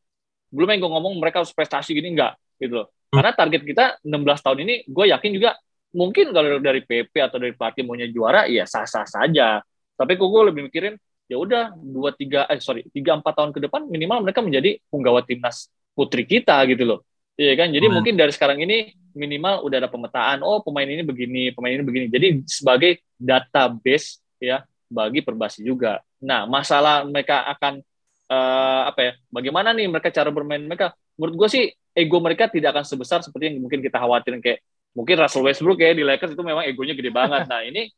Belum 0.52 0.68
yang 0.70 0.80
gue 0.86 0.92
ngomong 0.92 1.14
mereka 1.18 1.42
harus 1.44 1.52
prestasi 1.56 1.96
gini 1.98 2.14
enggak 2.14 2.36
gitu 2.62 2.84
loh. 2.84 2.88
Hmm. 3.10 3.24
Karena 3.24 3.32
target 3.34 3.62
kita 3.64 3.86
16 4.04 4.46
tahun 4.46 4.58
ini 4.68 4.74
gue 4.86 5.06
yakin 5.12 5.32
juga 5.34 5.52
mungkin 5.96 6.36
kalau 6.36 6.60
dari 6.60 6.82
PP 6.84 7.14
atau 7.16 7.38
dari 7.40 7.56
pelatih 7.56 7.84
maunya 7.88 8.08
juara 8.12 8.46
ya 8.46 8.68
sah-sah 8.68 9.08
saja. 9.08 9.64
Tapi 9.98 10.12
kok 10.14 10.28
gue 10.30 10.42
lebih 10.52 10.62
mikirin 10.70 10.94
ya 11.28 11.38
udah 11.38 11.76
dua 11.76 12.16
tiga 12.16 12.48
eh 12.48 12.60
sorry 12.64 12.88
tiga 12.92 13.20
empat 13.20 13.36
tahun 13.36 13.52
ke 13.52 13.60
depan 13.68 13.88
minimal 13.88 14.24
mereka 14.24 14.40
menjadi 14.40 14.80
penggawa 14.88 15.24
timnas 15.24 15.68
putri 15.92 16.24
kita 16.24 16.56
gitu 16.68 16.84
loh 16.88 17.00
Iya 17.38 17.54
kan, 17.54 17.70
jadi 17.70 17.86
hmm. 17.86 17.94
mungkin 17.94 18.14
dari 18.18 18.34
sekarang 18.34 18.58
ini 18.66 18.98
minimal 19.14 19.62
udah 19.62 19.78
ada 19.86 19.90
pemetaan. 19.94 20.42
Oh 20.42 20.66
pemain 20.66 20.90
ini 20.90 21.06
begini, 21.06 21.54
pemain 21.54 21.78
ini 21.78 21.86
begini. 21.86 22.06
Jadi 22.10 22.28
sebagai 22.50 23.06
database 23.14 24.18
ya 24.42 24.66
bagi 24.90 25.22
perbasi 25.22 25.62
juga. 25.62 26.02
Nah 26.18 26.50
masalah 26.50 27.06
mereka 27.06 27.46
akan 27.46 27.86
uh, 28.34 28.90
apa 28.90 29.00
ya? 29.06 29.12
Bagaimana 29.30 29.70
nih 29.78 29.86
mereka 29.86 30.10
cara 30.10 30.34
bermain 30.34 30.66
mereka? 30.66 30.98
Menurut 31.14 31.46
gue 31.46 31.50
sih 31.54 31.64
ego 31.94 32.18
mereka 32.18 32.50
tidak 32.50 32.74
akan 32.74 32.86
sebesar 32.90 33.22
seperti 33.22 33.54
yang 33.54 33.62
mungkin 33.62 33.86
kita 33.86 34.02
khawatirin 34.02 34.42
kayak 34.42 34.66
mungkin 34.98 35.22
Russell 35.22 35.46
Westbrook 35.46 35.78
ya 35.78 35.94
di 35.94 36.02
Lakers 36.02 36.34
itu 36.34 36.42
memang 36.42 36.66
egonya 36.66 36.98
gede 36.98 37.14
banget. 37.14 37.46
Nah 37.46 37.62
ini 37.62 37.94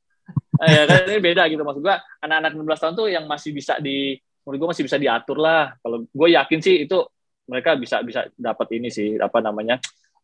ya 0.67 0.83
kan 0.83 1.07
ini 1.07 1.19
beda 1.23 1.47
gitu 1.47 1.63
maksud 1.63 1.79
gue 1.79 1.95
anak-anak 2.19 2.51
16 2.51 2.81
tahun 2.83 2.93
tuh 2.99 3.07
yang 3.07 3.25
masih 3.29 3.55
bisa 3.55 3.79
di 3.79 4.19
menurut 4.43 4.57
gue 4.59 4.69
masih 4.73 4.85
bisa 4.89 4.97
diatur 4.97 5.37
lah. 5.37 5.77
Kalau 5.79 6.09
gue 6.09 6.29
yakin 6.33 6.59
sih 6.59 6.89
itu 6.89 6.97
mereka 7.45 7.77
bisa 7.77 8.01
bisa 8.01 8.25
dapat 8.33 8.67
ini 8.77 8.89
sih 8.89 9.17
apa 9.21 9.41
namanya 9.45 9.77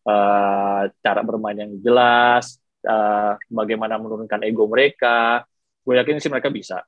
uh, 0.05 0.89
cara 1.01 1.21
bermain 1.21 1.57
yang 1.57 1.73
jelas, 1.81 2.57
uh, 2.85 3.37
bagaimana 3.49 4.01
menurunkan 4.01 4.41
ego 4.45 4.65
mereka. 4.65 5.45
Gue 5.85 6.01
yakin 6.01 6.17
sih 6.17 6.33
mereka 6.33 6.49
bisa. 6.49 6.81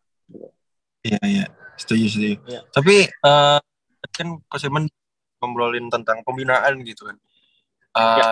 Iya 1.06 1.22
iya, 1.26 1.46
setuju 1.78 2.06
setuju. 2.10 2.36
Ya. 2.50 2.62
Tapi 2.74 3.06
uh, 3.22 3.62
kan 4.10 4.28
Kosemen 4.50 4.90
ngobrolin 5.38 5.94
tentang 5.94 6.26
pembinaan 6.26 6.82
gitu 6.82 7.06
kan. 7.06 7.18
Uh, 7.94 8.18
ya. 8.18 8.30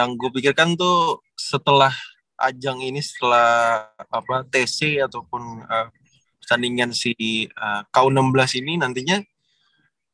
Yang 0.00 0.08
gue 0.24 0.30
pikirkan 0.40 0.72
tuh 0.80 1.20
setelah 1.36 1.92
ajang 2.38 2.80
ini 2.82 3.00
setelah 3.02 3.86
apa 3.96 4.46
TC 4.48 5.02
ataupun 5.04 5.42
uh, 5.66 5.88
pertandingan 6.42 6.90
si 6.90 7.12
uh, 7.54 7.82
K16 7.92 8.60
ini 8.64 8.80
nantinya 8.80 9.22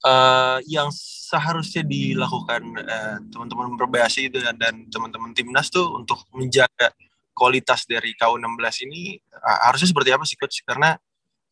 uh, 0.04 0.59
yang 0.68 0.92
seharusnya 0.92 1.83
dilakukan 1.83 2.62
uh, 2.78 3.16
teman-teman 3.33 3.74
perbasi 3.81 4.28
itu 4.28 4.38
dan 4.42 4.87
teman-teman 4.92 5.33
timnas 5.33 5.72
tuh 5.72 5.88
untuk 5.98 6.22
menjaga 6.37 6.92
kualitas 7.33 7.87
dari 7.87 8.12
KU16 8.18 8.90
ini 8.90 9.16
uh, 9.38 9.59
harusnya 9.70 9.88
seperti 9.94 10.11
apa 10.11 10.24
sih 10.26 10.35
coach? 10.35 10.61
Karena 10.66 10.98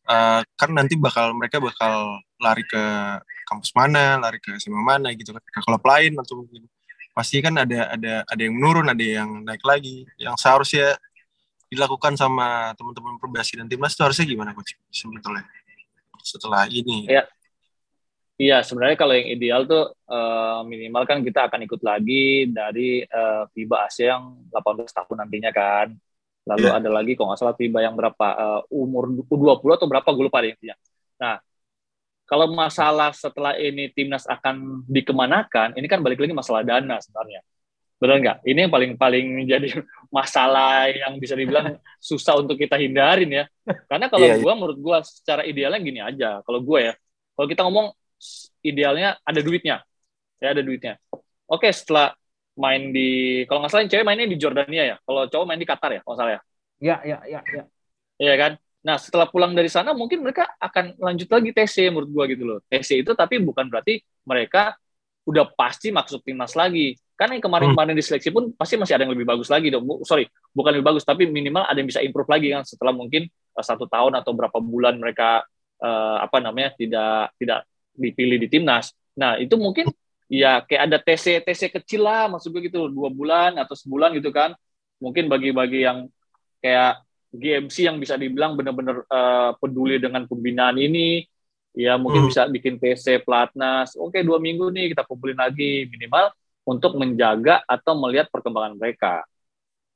uh, 0.07 0.41
kan 0.59 0.69
nanti 0.75 0.99
bakal 0.99 1.31
mereka 1.31 1.63
bakal 1.63 2.19
lari 2.37 2.67
ke 2.67 2.83
kampus 3.47 3.71
mana, 3.71 4.19
lari 4.19 4.37
ke 4.43 4.51
SMA 4.59 4.83
mana 4.83 5.09
gitu 5.15 5.31
kan, 5.31 5.41
ke 5.41 5.59
klub 5.63 5.83
lain 5.83 6.13
atau 6.19 6.43
mungkin 6.43 6.67
pasti 7.17 7.41
kan 7.41 7.57
ada 7.57 7.97
ada 7.97 8.21
ada 8.29 8.41
yang 8.45 8.53
menurun, 8.53 8.85
ada 8.93 9.01
yang 9.01 9.41
naik 9.41 9.65
lagi. 9.65 10.05
Yang 10.21 10.37
seharusnya 10.45 10.93
dilakukan 11.73 12.13
sama 12.13 12.77
teman-teman 12.77 13.17
perbasi 13.17 13.57
dan 13.57 13.65
timnas 13.65 13.97
itu 13.97 14.05
harusnya 14.05 14.25
gimana 14.29 14.53
coach 14.53 14.77
sebetulnya 14.93 15.43
setelah 16.21 16.69
ini? 16.69 17.09
Ya, 17.09 17.25
Iya, 18.37 18.61
sebenarnya 18.61 19.01
kalau 19.01 19.17
yang 19.17 19.33
ideal 19.33 19.65
tuh 19.65 19.97
uh, 20.05 20.61
minimal 20.61 21.09
kan 21.09 21.25
kita 21.25 21.49
akan 21.49 21.65
ikut 21.65 21.81
lagi 21.81 22.45
dari 22.45 23.01
uh, 23.01 23.49
FIBA 23.49 23.77
Asia 23.89 24.13
yang 24.13 24.45
18 24.53 24.93
tahun 24.93 25.25
nantinya 25.25 25.49
kan. 25.49 25.97
Lalu 26.45 26.69
yeah. 26.69 26.77
ada 26.77 26.89
lagi 26.93 27.17
kalau 27.17 27.33
nggak 27.33 27.41
salah 27.41 27.57
FIBA 27.57 27.89
yang 27.89 27.97
berapa 27.97 28.27
uh, 28.37 28.61
umur 28.69 29.09
U20 29.25 29.81
atau 29.81 29.89
berapa 29.89 30.05
gue 30.13 30.25
lupa 30.29 30.45
deh 30.45 30.53
intinya. 30.53 30.77
Nah, 31.17 31.41
kalau 32.27 32.51
masalah 32.51 33.15
setelah 33.15 33.55
ini 33.55 33.87
timnas 33.95 34.27
akan 34.27 34.83
dikemanakan, 34.85 35.79
ini 35.79 35.87
kan 35.87 36.03
balik 36.03 36.19
lagi 36.19 36.35
masalah 36.35 36.61
dana 36.61 36.99
sebenarnya. 36.99 37.39
Benar 37.97 38.15
nggak? 38.21 38.37
Ini 38.45 38.59
yang 38.67 38.71
paling 38.71 38.91
paling 38.99 39.25
menjadi 39.41 39.81
masalah 40.17 40.91
yang 40.91 41.17
bisa 41.17 41.33
dibilang 41.33 41.79
susah 41.97 42.37
untuk 42.37 42.59
kita 42.59 42.75
hindarin 42.75 43.31
ya. 43.31 43.45
Karena 43.89 44.11
kalau 44.11 44.27
yeah, 44.27 44.37
iya. 44.37 44.43
gue, 44.43 44.53
menurut 44.53 44.77
gue 44.77 44.97
secara 45.07 45.41
idealnya 45.47 45.79
gini 45.79 45.99
aja. 46.03 46.43
Kalau 46.43 46.59
gue 46.61 46.79
ya, 46.91 46.93
kalau 47.33 47.47
kita 47.47 47.63
ngomong 47.65 47.89
idealnya 48.65 49.17
ada 49.21 49.39
duitnya 49.45 49.85
ya 50.41 50.47
ada 50.53 50.61
duitnya 50.61 50.97
oke 51.49 51.69
setelah 51.69 52.13
main 52.57 52.89
di 52.89 53.41
kalau 53.45 53.61
nggak 53.61 53.71
salah 53.71 53.85
cewek 53.85 54.05
mainnya 54.05 54.25
di 54.25 54.37
Jordania 54.41 54.83
ya 54.83 54.95
kalau 55.05 55.29
cowok 55.29 55.45
main 55.45 55.61
di 55.61 55.67
Qatar 55.69 55.91
ya 55.93 56.01
kalau 56.01 56.17
salah 56.17 56.33
ya 56.37 56.41
ya 56.81 56.95
ya 57.05 57.17
ya 57.25 57.41
ya 57.45 57.63
Iya 58.17 58.33
kan 58.33 58.51
nah 58.87 58.95
setelah 58.95 59.27
pulang 59.27 59.51
dari 59.51 59.67
sana 59.67 59.91
mungkin 59.91 60.23
mereka 60.23 60.47
akan 60.63 60.95
lanjut 60.95 61.27
lagi 61.27 61.49
TC 61.51 61.91
menurut 61.91 62.07
gua 62.07 62.23
gitu 62.31 62.43
loh 62.47 62.59
TC 62.71 63.03
itu 63.03 63.11
tapi 63.11 63.43
bukan 63.43 63.67
berarti 63.67 63.99
mereka 64.23 64.79
udah 65.27 65.43
pasti 65.59 65.91
masuk 65.91 66.23
timnas 66.23 66.55
lagi 66.55 66.95
Kan 67.17 67.33
yang 67.33 67.41
kemarin-kemarin 67.41 67.97
di 67.97 68.05
seleksi 68.05 68.29
pun 68.29 68.53
pasti 68.53 68.77
masih 68.77 68.93
ada 68.93 69.09
yang 69.09 69.17
lebih 69.17 69.25
bagus 69.25 69.49
lagi 69.49 69.73
dong. 69.73 69.89
Sorry, 70.05 70.29
bukan 70.53 70.69
lebih 70.77 70.85
bagus, 70.85 71.01
tapi 71.01 71.25
minimal 71.25 71.65
ada 71.65 71.73
yang 71.73 71.89
bisa 71.89 72.05
improve 72.05 72.29
lagi 72.29 72.53
kan 72.53 72.61
setelah 72.61 72.93
mungkin 72.93 73.25
uh, 73.57 73.65
satu 73.65 73.89
tahun 73.89 74.21
atau 74.21 74.37
berapa 74.37 74.61
bulan 74.61 75.01
mereka 75.01 75.41
uh, 75.81 76.21
apa 76.21 76.37
namanya 76.37 76.77
tidak 76.77 77.33
tidak 77.41 77.65
dipilih 77.97 78.37
di 78.37 78.47
timnas. 78.53 78.93
Nah 79.17 79.41
itu 79.41 79.57
mungkin 79.57 79.89
ya 80.29 80.61
kayak 80.61 80.93
ada 80.93 80.97
TC 81.01 81.41
TC 81.41 81.73
kecil 81.81 82.05
lah 82.05 82.29
maksud 82.29 82.53
gue 82.53 82.69
gitu 82.69 82.85
dua 82.85 83.09
bulan 83.09 83.57
atau 83.57 83.73
sebulan 83.73 84.13
gitu 84.21 84.29
kan. 84.29 84.53
Mungkin 85.01 85.25
bagi-bagi 85.25 85.89
yang 85.89 86.05
kayak 86.61 87.01
GMC 87.33 87.75
yang 87.87 87.97
bisa 87.99 88.15
dibilang 88.15 88.55
benar-benar 88.55 89.03
uh, 89.07 89.51
peduli 89.59 89.99
dengan 89.99 90.23
pembinaan 90.25 90.79
ini, 90.79 91.23
ya 91.75 91.99
mungkin 91.99 92.27
hmm. 92.27 92.29
bisa 92.31 92.47
bikin 92.47 92.79
TC 92.79 93.23
pelatnas. 93.23 93.95
Oke 93.99 94.23
dua 94.23 94.39
minggu 94.39 94.71
nih 94.71 94.95
kita 94.95 95.03
kumpulin 95.03 95.37
lagi 95.37 95.87
minimal 95.87 96.31
untuk 96.67 96.95
menjaga 96.99 97.63
atau 97.63 97.95
melihat 97.95 98.27
perkembangan 98.31 98.75
mereka 98.75 99.23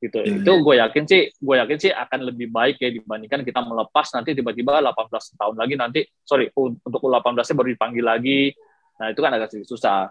gitu 0.02 0.18
hmm. 0.18 0.42
itu 0.42 0.52
gue 0.66 0.76
yakin 0.82 1.04
sih 1.06 1.30
gue 1.30 1.56
yakin 1.62 1.78
sih 1.78 1.94
akan 1.94 2.34
lebih 2.34 2.50
baik 2.50 2.82
ya 2.82 2.90
dibandingkan 2.90 3.46
kita 3.46 3.62
melepas 3.62 4.10
nanti 4.18 4.34
tiba-tiba 4.34 4.82
18 4.82 4.98
tahun 5.38 5.56
lagi 5.62 5.78
nanti 5.78 6.02
sorry 6.26 6.50
untuk 6.58 6.98
U18 7.06 7.38
nya 7.38 7.54
baru 7.54 7.70
dipanggil 7.70 8.02
lagi 8.02 8.50
nah 8.98 9.14
itu 9.14 9.22
kan 9.22 9.30
agak 9.30 9.54
sedikit 9.54 9.78
susah 9.78 10.10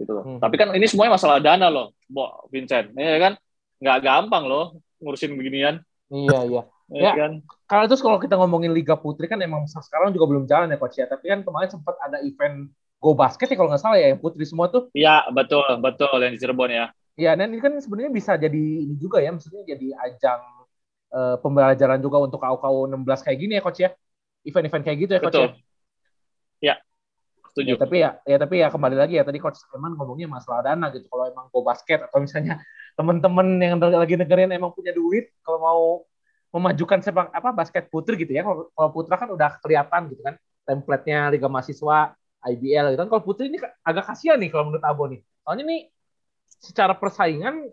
gitu 0.00 0.12
loh. 0.16 0.24
Hmm. 0.24 0.40
Tapi 0.40 0.54
kan 0.56 0.72
ini 0.72 0.88
semuanya 0.88 1.20
masalah 1.20 1.38
dana 1.44 1.68
loh, 1.68 1.92
Bo, 2.08 2.48
Vincent. 2.48 2.96
Ya 2.96 3.20
kan? 3.20 3.32
Nggak 3.76 3.98
gampang 4.00 4.44
loh 4.48 4.80
ngurusin 5.04 5.36
beginian. 5.36 5.84
Iya, 6.10 6.38
iya. 6.46 6.62
ya, 6.90 7.02
ya 7.06 7.12
kan? 7.16 7.32
Kalau 7.70 7.84
terus 7.86 8.02
kalau 8.02 8.18
kita 8.18 8.34
ngomongin 8.34 8.74
Liga 8.74 8.98
Putri 8.98 9.30
kan 9.30 9.38
emang 9.38 9.64
sekarang 9.70 10.10
juga 10.10 10.26
belum 10.26 10.44
jalan 10.50 10.68
ya 10.74 10.76
coach 10.76 10.98
ya. 10.98 11.06
Tapi 11.06 11.30
kan 11.30 11.40
kemarin 11.46 11.70
sempat 11.70 11.94
ada 12.02 12.18
event 12.26 12.68
Go 13.00 13.16
Basket 13.16 13.48
ya 13.48 13.56
kalau 13.56 13.72
nggak 13.72 13.80
salah 13.80 13.96
ya, 13.96 14.12
yang 14.12 14.20
putri 14.20 14.44
semua 14.44 14.68
tuh. 14.68 14.92
Iya, 14.92 15.24
betul, 15.32 15.64
betul 15.80 16.20
yang 16.20 16.36
di 16.36 16.40
Cirebon 16.42 16.68
ya. 16.68 16.92
Iya, 17.16 17.32
dan 17.32 17.48
ini 17.48 17.60
kan 17.64 17.72
sebenarnya 17.80 18.12
bisa 18.12 18.36
jadi 18.36 18.64
ini 18.84 18.94
juga 19.00 19.24
ya, 19.24 19.32
maksudnya 19.32 19.64
jadi 19.64 19.96
ajang 19.96 20.40
uh, 21.14 21.36
pembelajaran 21.40 21.96
juga 22.04 22.20
untuk 22.20 22.44
KU-KU 22.44 22.92
16 22.92 23.24
kayak 23.24 23.38
gini 23.40 23.52
ya 23.56 23.62
coach 23.64 23.80
ya. 23.80 23.90
Event-event 24.44 24.84
kayak 24.84 24.98
gitu 25.00 25.12
ya 25.16 25.20
coach 25.24 25.32
betul. 25.32 25.48
ya. 25.48 25.52
Iya. 26.60 26.74
Setuju. 27.50 27.72
Ya, 27.74 27.78
tapi 27.80 27.96
ya, 27.98 28.10
ya 28.28 28.36
tapi 28.36 28.54
ya 28.62 28.68
kembali 28.68 28.96
lagi 29.00 29.14
ya 29.18 29.24
tadi 29.24 29.38
coach 29.40 29.58
emang 29.72 29.96
ngomongnya 29.96 30.28
masalah 30.28 30.60
dana 30.60 30.92
gitu. 30.92 31.08
Kalau 31.08 31.24
emang 31.24 31.48
Go 31.48 31.64
Basket 31.64 32.04
atau 32.04 32.20
misalnya 32.20 32.60
teman-teman 33.00 33.46
yang 33.56 33.80
lagi 33.80 34.14
negerian 34.20 34.52
emang 34.52 34.76
punya 34.76 34.92
duit 34.92 35.32
kalau 35.40 35.58
mau 35.64 35.82
memajukan 36.52 37.00
sepak 37.00 37.32
apa 37.32 37.50
basket 37.56 37.88
putri 37.88 38.20
gitu 38.20 38.36
ya. 38.36 38.44
Kalau 38.44 38.90
putra 38.92 39.16
kan 39.16 39.32
udah 39.32 39.56
kelihatan 39.64 40.12
gitu 40.12 40.20
kan 40.20 40.36
template-nya 40.68 41.32
Liga 41.32 41.48
Mahasiswa 41.48 42.12
IBL 42.44 42.84
gitu 42.92 42.98
kan. 43.00 43.08
Kalau 43.08 43.22
Putri 43.24 43.44
ini 43.52 43.58
agak 43.84 44.04
kasihan 44.12 44.36
nih 44.40 44.48
kalau 44.52 44.68
menurut 44.68 44.84
Abo 44.84 45.04
nih. 45.08 45.20
Soalnya 45.44 45.64
nih 45.66 45.80
secara 46.60 46.92
persaingan 46.96 47.68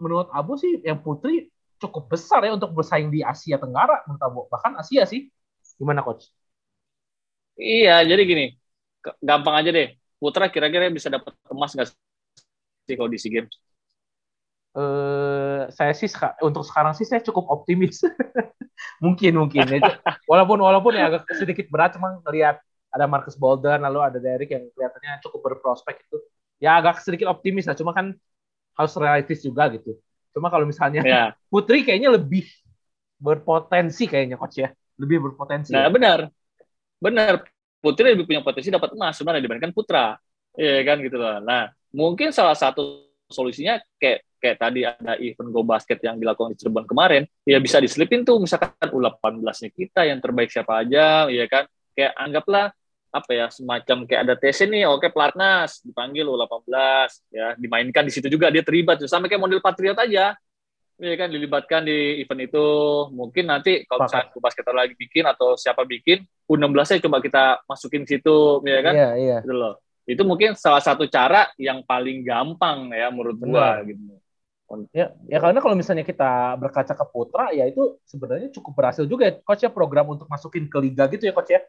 menurut 0.00 0.28
Abo 0.32 0.56
sih 0.56 0.80
yang 0.84 1.00
Putri 1.04 1.48
cukup 1.80 2.12
besar 2.12 2.44
ya 2.44 2.52
untuk 2.56 2.72
bersaing 2.76 3.08
di 3.08 3.20
Asia 3.24 3.56
Tenggara 3.60 4.04
menurut 4.08 4.22
Abo. 4.24 4.40
Bahkan 4.52 4.80
Asia 4.80 5.04
sih. 5.08 5.28
Gimana 5.80 6.04
coach? 6.04 6.28
Iya, 7.60 7.90
jadi 8.10 8.22
gini. 8.30 8.44
Gampang 9.28 9.54
aja 9.60 9.70
deh. 9.76 9.88
Putra 10.20 10.44
kira-kira 10.52 10.92
bisa 10.92 11.08
dapat 11.08 11.32
emas 11.48 11.72
nggak 11.72 11.88
sih 12.88 12.94
kalau 12.98 13.08
di 13.08 13.18
SEA 13.22 13.32
Games? 13.40 13.69
Uh, 14.70 15.66
saya 15.74 15.90
sih 15.98 16.06
untuk 16.46 16.62
sekarang 16.62 16.94
sih 16.94 17.06
saya 17.06 17.20
cukup 17.22 17.50
optimis. 17.50 18.06
mungkin 19.04 19.36
mungkin. 19.36 19.66
walaupun 20.30 20.58
walaupun 20.62 20.96
ya 20.96 21.10
agak 21.10 21.28
sedikit 21.36 21.68
berat 21.68 21.98
cuma 21.98 22.16
ngelihat 22.24 22.62
ada 22.90 23.04
Marcus 23.06 23.36
Bolden 23.36 23.82
lalu 23.82 23.98
ada 24.02 24.18
Derek 24.18 24.50
yang 24.50 24.64
kelihatannya 24.72 25.20
cukup 25.26 25.40
berprospek 25.52 26.06
itu 26.06 26.16
ya 26.62 26.78
agak 26.78 27.02
sedikit 27.02 27.28
optimis 27.30 27.66
lah. 27.66 27.76
Cuma 27.76 27.90
kan 27.90 28.14
harus 28.78 28.94
realistis 28.96 29.42
juga 29.42 29.68
gitu. 29.74 29.98
Cuma 30.30 30.48
kalau 30.48 30.64
misalnya 30.64 31.02
yeah. 31.02 31.28
Putri 31.52 31.82
kayaknya 31.82 32.14
lebih 32.14 32.46
berpotensi 33.18 34.06
kayaknya 34.06 34.38
coach 34.38 34.62
ya. 34.62 34.70
Lebih 34.96 35.30
berpotensi. 35.30 35.74
Nah 35.74 35.86
ya. 35.86 35.90
benar. 35.90 36.18
Benar. 37.02 37.42
Putri 37.80 38.12
lebih 38.12 38.28
punya 38.28 38.44
potensi 38.44 38.68
dapat 38.70 38.94
emas 38.94 39.18
sebenarnya 39.18 39.42
dibandingkan 39.44 39.74
Putra. 39.74 40.14
Iya 40.58 40.82
kan 40.82 40.98
gitu 40.98 41.14
loh 41.14 41.38
nah 41.42 41.70
mungkin 41.94 42.34
salah 42.34 42.58
satu 42.58 43.06
solusinya 43.30 43.78
kayak 43.98 44.26
kayak 44.40 44.56
tadi 44.58 44.88
ada 44.88 45.14
event 45.20 45.50
Go 45.52 45.62
Basket 45.62 46.00
yang 46.00 46.16
dilakukan 46.16 46.56
di 46.56 46.58
Cirebon 46.58 46.88
kemarin, 46.88 47.22
ya 47.44 47.60
bisa 47.60 47.78
diselipin 47.78 48.24
tuh 48.24 48.40
misalkan 48.40 48.72
U18-nya 48.88 49.70
kita 49.70 50.08
yang 50.08 50.18
terbaik 50.18 50.48
siapa 50.48 50.80
aja, 50.80 51.28
ya 51.28 51.44
kan? 51.46 51.68
Kayak 51.92 52.12
anggaplah 52.16 52.66
apa 53.10 53.30
ya 53.34 53.46
semacam 53.50 54.06
kayak 54.06 54.20
ada 54.22 54.34
tes 54.38 54.54
nih 54.62 54.86
oke 54.86 55.10
pelatnas 55.10 55.82
dipanggil 55.82 56.30
U18 56.30 56.70
ya 57.34 57.58
dimainkan 57.58 58.06
di 58.06 58.14
situ 58.14 58.30
juga 58.30 58.54
dia 58.54 58.62
terlibat 58.62 59.02
sampai 59.02 59.26
kayak 59.26 59.42
model 59.42 59.58
Patriot 59.58 59.98
aja 59.98 60.38
ya 61.00 61.14
kan? 61.16 61.28
Dilibatkan 61.32 61.82
di 61.88 62.20
event 62.22 62.44
itu 62.44 62.66
mungkin 63.10 63.48
nanti 63.48 63.82
kalau 63.88 64.04
misalnya 64.06 64.30
basket 64.36 64.64
lagi 64.70 64.94
bikin 64.94 65.24
atau 65.24 65.56
siapa 65.56 65.82
bikin 65.88 66.22
U16 66.46 66.76
nya 66.76 66.98
coba 67.08 67.18
kita 67.24 67.44
masukin 67.64 68.04
situ 68.04 68.60
ya 68.68 68.80
kan? 68.84 68.94
Iya, 68.94 69.10
iya. 69.16 69.38
gitu 69.40 69.56
loh. 69.56 69.74
Itu 70.04 70.22
mungkin 70.28 70.54
salah 70.54 70.84
satu 70.84 71.08
cara 71.08 71.48
yang 71.56 71.82
paling 71.82 72.22
gampang 72.22 72.92
ya 72.92 73.08
menurut 73.08 73.40
gua 73.40 73.80
gitu 73.88 74.20
Ya, 74.94 75.10
ya 75.26 75.38
karena 75.42 75.58
kalau 75.58 75.74
misalnya 75.74 76.06
kita 76.06 76.54
berkaca 76.54 76.94
ke 76.94 77.04
Putra, 77.10 77.50
ya 77.50 77.66
itu 77.66 77.98
sebenarnya 78.06 78.54
cukup 78.54 78.72
berhasil 78.78 79.02
juga 79.02 79.26
ya, 79.26 79.34
coach 79.42 79.66
ya 79.66 79.70
program 79.70 80.14
untuk 80.14 80.30
masukin 80.30 80.70
ke 80.70 80.78
liga 80.78 81.10
gitu 81.10 81.26
ya, 81.26 81.34
coach 81.34 81.50
ya. 81.50 81.60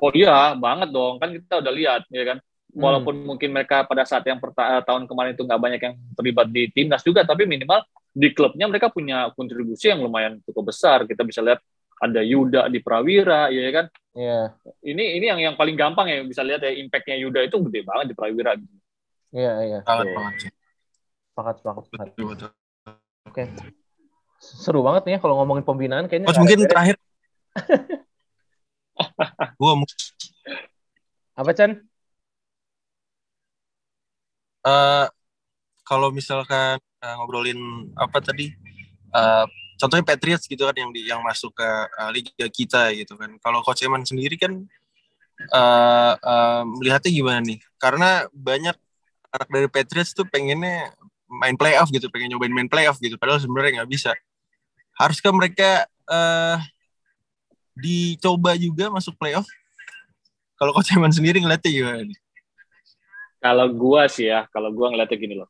Oh 0.00 0.10
iya, 0.10 0.58
banget 0.58 0.90
dong. 0.90 1.22
Kan 1.22 1.30
kita 1.38 1.62
udah 1.62 1.70
lihat, 1.70 2.02
ya 2.10 2.34
kan. 2.34 2.38
Hmm. 2.70 2.82
Walaupun 2.82 3.14
hmm. 3.14 3.26
mungkin 3.30 3.50
mereka 3.54 3.86
pada 3.86 4.02
saat 4.02 4.26
yang 4.26 4.42
perta- 4.42 4.80
eh, 4.80 4.82
tahun 4.82 5.06
kemarin 5.06 5.38
itu 5.38 5.42
nggak 5.46 5.60
banyak 5.60 5.80
yang 5.86 5.94
terlibat 6.18 6.46
di 6.50 6.62
timnas 6.74 7.02
juga, 7.06 7.22
tapi 7.22 7.46
minimal 7.46 7.86
di 8.10 8.28
klubnya 8.34 8.66
mereka 8.66 8.90
punya 8.90 9.30
kontribusi 9.38 9.94
yang 9.94 10.02
lumayan 10.02 10.42
cukup 10.42 10.74
besar. 10.74 11.06
Kita 11.06 11.22
bisa 11.22 11.44
lihat 11.46 11.62
ada 12.00 12.20
Yuda 12.24 12.66
di 12.72 12.82
Prawira, 12.82 13.52
ya 13.54 13.70
kan. 13.70 13.86
Iya. 14.18 14.56
Yeah. 14.56 14.82
Ini 14.82 15.04
ini 15.20 15.24
yang 15.30 15.40
yang 15.52 15.54
paling 15.54 15.78
gampang 15.78 16.10
ya 16.10 16.26
bisa 16.26 16.42
lihat 16.42 16.64
ya 16.64 16.74
impactnya 16.74 17.22
Yuda 17.22 17.46
itu 17.46 17.56
gede 17.70 17.86
banget 17.86 18.06
di 18.10 18.14
Prawira. 18.18 18.58
Gitu. 18.58 18.76
Iya 19.30 19.52
iya. 19.62 19.78
Sangat 19.86 20.10
banget 20.10 20.34
sih. 20.42 20.50
Banget. 21.40 21.56
Betul 21.90 22.24
betul. 22.36 22.50
Oke. 23.28 23.44
Seru 24.40 24.80
banget 24.80 25.04
nih 25.04 25.12
ya 25.16 25.18
kalau 25.20 25.36
ngomongin 25.40 25.64
pembinaan 25.64 26.08
kayaknya. 26.08 26.32
Coach 26.32 26.40
mungkin 26.40 26.64
terakhir 26.64 26.96
gua 29.60 29.72
apa 31.40 31.56
Chan? 31.56 31.72
Uh, 34.60 35.08
kalau 35.88 36.12
misalkan 36.12 36.76
uh, 37.00 37.14
ngobrolin 37.16 37.56
apa 37.96 38.20
tadi, 38.20 38.52
uh, 39.16 39.48
contohnya 39.80 40.04
Patriots 40.04 40.44
gitu 40.44 40.68
kan 40.68 40.76
yang 40.76 40.92
di, 40.92 41.08
yang 41.08 41.24
masuk 41.24 41.56
ke 41.56 41.68
uh, 41.96 42.12
liga 42.12 42.46
kita 42.52 42.92
gitu 42.92 43.16
kan. 43.16 43.40
Kalau 43.40 43.64
Coach 43.64 43.88
Eman 43.88 44.04
sendiri 44.04 44.36
kan 44.36 44.52
uh, 45.48 46.12
uh, 46.20 46.62
melihatnya 46.76 47.08
gimana 47.08 47.40
nih? 47.40 47.64
Karena 47.80 48.28
banyak 48.36 48.76
anak 49.32 49.48
dari 49.48 49.68
Patriots 49.72 50.12
tuh 50.12 50.28
pengennya 50.28 50.92
main 51.30 51.54
playoff 51.54 51.88
gitu, 51.94 52.10
pengen 52.10 52.34
nyobain 52.34 52.50
main 52.50 52.66
playoff 52.66 52.98
gitu. 52.98 53.14
Padahal 53.14 53.38
sebenarnya 53.38 53.82
nggak 53.82 53.90
bisa. 53.90 54.10
Haruskah 54.98 55.30
mereka 55.30 55.86
uh, 56.10 56.58
dicoba 57.78 58.58
juga 58.58 58.90
masuk 58.90 59.14
playoff? 59.14 59.46
Kalau 60.58 60.74
Coach 60.74 60.92
Eman 60.92 61.14
sendiri 61.14 61.38
ngeliatnya 61.40 61.70
gimana 61.70 62.02
nih? 62.04 62.18
Kalau 63.40 63.66
gua 63.72 64.10
sih 64.10 64.28
ya, 64.28 64.44
kalau 64.52 64.68
gua 64.74 64.92
ngeliatnya 64.92 65.16
gini 65.16 65.34
loh. 65.38 65.48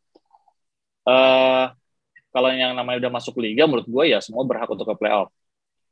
Uh, 1.03 1.73
kalau 2.31 2.53
yang 2.55 2.77
namanya 2.79 3.09
udah 3.09 3.13
masuk 3.19 3.41
liga, 3.43 3.67
menurut 3.67 3.89
gua 3.91 4.07
ya 4.07 4.23
semua 4.23 4.47
berhak 4.47 4.71
untuk 4.71 4.87
ke 4.87 4.95
playoff. 4.95 5.33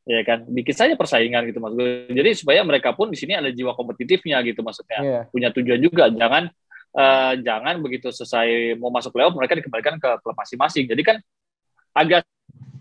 Ya 0.09 0.25
kan, 0.25 0.49
bikin 0.49 0.73
saja 0.73 0.97
persaingan 0.97 1.45
gitu 1.53 1.61
mas 1.61 1.77
gue. 1.77 2.09
Jadi 2.09 2.33
supaya 2.33 2.65
mereka 2.65 2.97
pun 2.97 3.13
di 3.13 3.19
sini 3.21 3.37
ada 3.37 3.53
jiwa 3.53 3.77
kompetitifnya 3.77 4.41
gitu 4.41 4.65
maksudnya, 4.65 5.05
yeah. 5.05 5.25
punya 5.29 5.53
tujuan 5.53 5.85
juga. 5.85 6.09
Jangan 6.09 6.49
uh, 6.99 7.33
jangan 7.39 7.79
begitu 7.79 8.11
selesai 8.11 8.75
mau 8.75 8.91
masuk 8.91 9.15
playoff 9.15 9.39
mereka 9.39 9.55
dikembalikan 9.55 10.03
ke 10.03 10.11
klub 10.19 10.35
masing-masing. 10.35 10.91
Jadi 10.91 11.03
kan 11.07 11.17
agak 11.95 12.27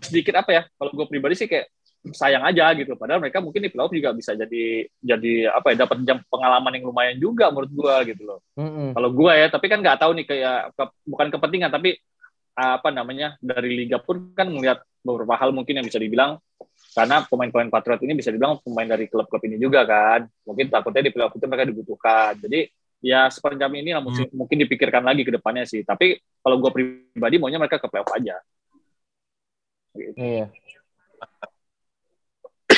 sedikit 0.02 0.42
apa 0.42 0.50
ya? 0.50 0.62
Kalau 0.74 0.90
gue 0.90 1.06
pribadi 1.06 1.38
sih 1.38 1.46
kayak 1.46 1.70
sayang 2.14 2.44
aja 2.46 2.70
gitu. 2.78 2.94
Padahal 2.94 3.20
mereka 3.20 3.42
mungkin 3.42 3.64
di 3.64 3.70
playoff 3.70 3.92
juga 3.92 4.14
bisa 4.14 4.32
jadi 4.38 4.86
jadi 5.02 5.34
apa 5.50 5.74
ya 5.74 5.76
dapat 5.86 5.98
jam 6.06 6.18
pengalaman 6.30 6.72
yang 6.78 6.84
lumayan 6.88 7.16
juga 7.18 7.50
menurut 7.50 7.70
gua 7.74 8.00
gitu 8.06 8.22
loh. 8.24 8.40
Mm-hmm. 8.56 8.88
Kalau 8.94 9.10
gua 9.12 9.32
ya, 9.34 9.46
tapi 9.50 9.66
kan 9.66 9.78
nggak 9.82 9.98
tahu 9.98 10.12
nih 10.14 10.26
kayak 10.26 10.58
ke, 10.72 10.84
bukan 11.08 11.26
kepentingan 11.34 11.70
tapi 11.72 11.98
apa 12.58 12.90
namanya 12.90 13.38
dari 13.38 13.70
liga 13.70 14.02
pun 14.02 14.34
kan 14.34 14.50
melihat 14.50 14.82
beberapa 15.06 15.38
hal 15.38 15.54
mungkin 15.54 15.78
yang 15.78 15.86
bisa 15.86 16.02
dibilang 16.02 16.42
karena 16.90 17.22
pemain-pemain 17.22 17.70
Patriot 17.70 18.02
ini 18.02 18.18
bisa 18.18 18.34
dibilang 18.34 18.58
pemain 18.58 18.90
dari 18.90 19.06
klub-klub 19.06 19.42
ini 19.46 19.62
juga 19.62 19.86
kan. 19.86 20.26
Mungkin 20.42 20.66
takutnya 20.66 21.06
di 21.06 21.12
playoff 21.14 21.34
itu 21.38 21.46
mereka 21.46 21.64
dibutuhkan. 21.70 22.32
Jadi 22.42 22.66
ya 22.98 23.30
sepanjang 23.30 23.70
ini 23.78 23.94
lah 23.94 24.02
hmm. 24.02 24.34
mungkin 24.34 24.58
dipikirkan 24.66 25.02
lagi 25.02 25.22
ke 25.22 25.32
depannya 25.34 25.64
sih. 25.64 25.82
Tapi 25.86 26.18
kalau 26.42 26.58
gue 26.58 26.70
pribadi 26.70 27.36
maunya 27.38 27.58
mereka 27.60 27.78
ke 27.78 27.86
playoff 27.86 28.10
aja. 28.14 28.36
Gitu. 29.94 30.14
Iya. 30.14 30.46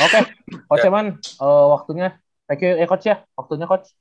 Oke, 0.00 0.16
okay. 0.16 0.22
Coach 0.64 0.86
Eman, 0.88 1.06
uh, 1.44 1.66
waktunya. 1.76 2.16
Thank 2.48 2.64
you, 2.64 2.72
eh, 2.72 2.88
Coach 2.88 3.04
ya. 3.04 3.20
Waktunya, 3.36 3.68
Coach. 3.68 3.92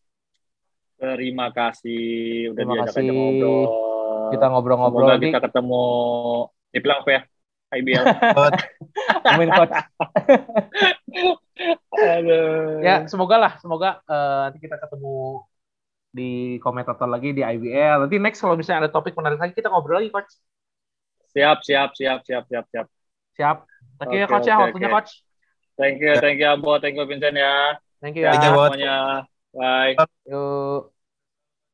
Terima 1.00 1.52
kasih 1.56 2.52
udah 2.52 2.60
Terima 2.60 2.74
diajak 2.84 2.96
kasih. 3.00 3.12
ngobrol. 3.16 3.64
kita 4.30 4.46
ngobrol-ngobrol 4.52 5.08
Semoga 5.08 5.16
lagi. 5.16 5.28
kita 5.32 5.42
ketemu 5.48 5.84
di 6.70 6.80
playoff 6.84 7.08
ya 7.08 7.22
IBL. 7.70 8.06
Amin 9.32 9.50
coach. 9.54 9.74
Aduh. 12.20 12.82
Ya, 12.82 13.06
semoga 13.08 13.36
lah, 13.38 13.54
semoga 13.62 14.02
eh, 14.06 14.38
nanti 14.50 14.60
kita 14.60 14.76
ketemu 14.76 15.46
di 16.10 16.58
komentator 16.60 17.06
lagi 17.06 17.32
di 17.32 17.46
IBL. 17.46 18.06
Nanti 18.06 18.18
next 18.18 18.42
kalau 18.42 18.58
misalnya 18.58 18.88
ada 18.88 18.92
topik 18.92 19.14
menarik 19.14 19.38
lagi 19.38 19.54
kita 19.54 19.70
ngobrol 19.70 20.02
lagi 20.02 20.10
coach. 20.10 20.34
Siap, 21.30 21.62
siap, 21.62 21.94
siap, 21.94 22.20
siap, 22.26 22.44
siap, 22.50 22.66
siap. 22.74 22.88
Siap. 23.38 23.58
Thank 24.02 24.12
you 24.16 24.20
ya 24.20 24.26
Oke, 24.26 24.34
coach 24.34 24.48
ya 24.50 24.56
oke, 24.58 24.64
waktunya 24.70 24.90
oke. 24.90 24.96
coach. 24.98 25.12
Thank 25.80 25.98
you, 26.04 26.14
thank 26.20 26.38
you 26.42 26.50
Abo, 26.50 26.72
thank 26.82 26.98
you 26.98 27.06
Vincent 27.06 27.38
ya. 27.38 27.78
Thank 28.02 28.18
you 28.18 28.26
ya. 28.28 28.36
Thank 28.36 28.44
you. 28.44 28.54
Semuanya. 28.58 28.96
Bye. 29.54 29.96
Yuk. 30.28 30.99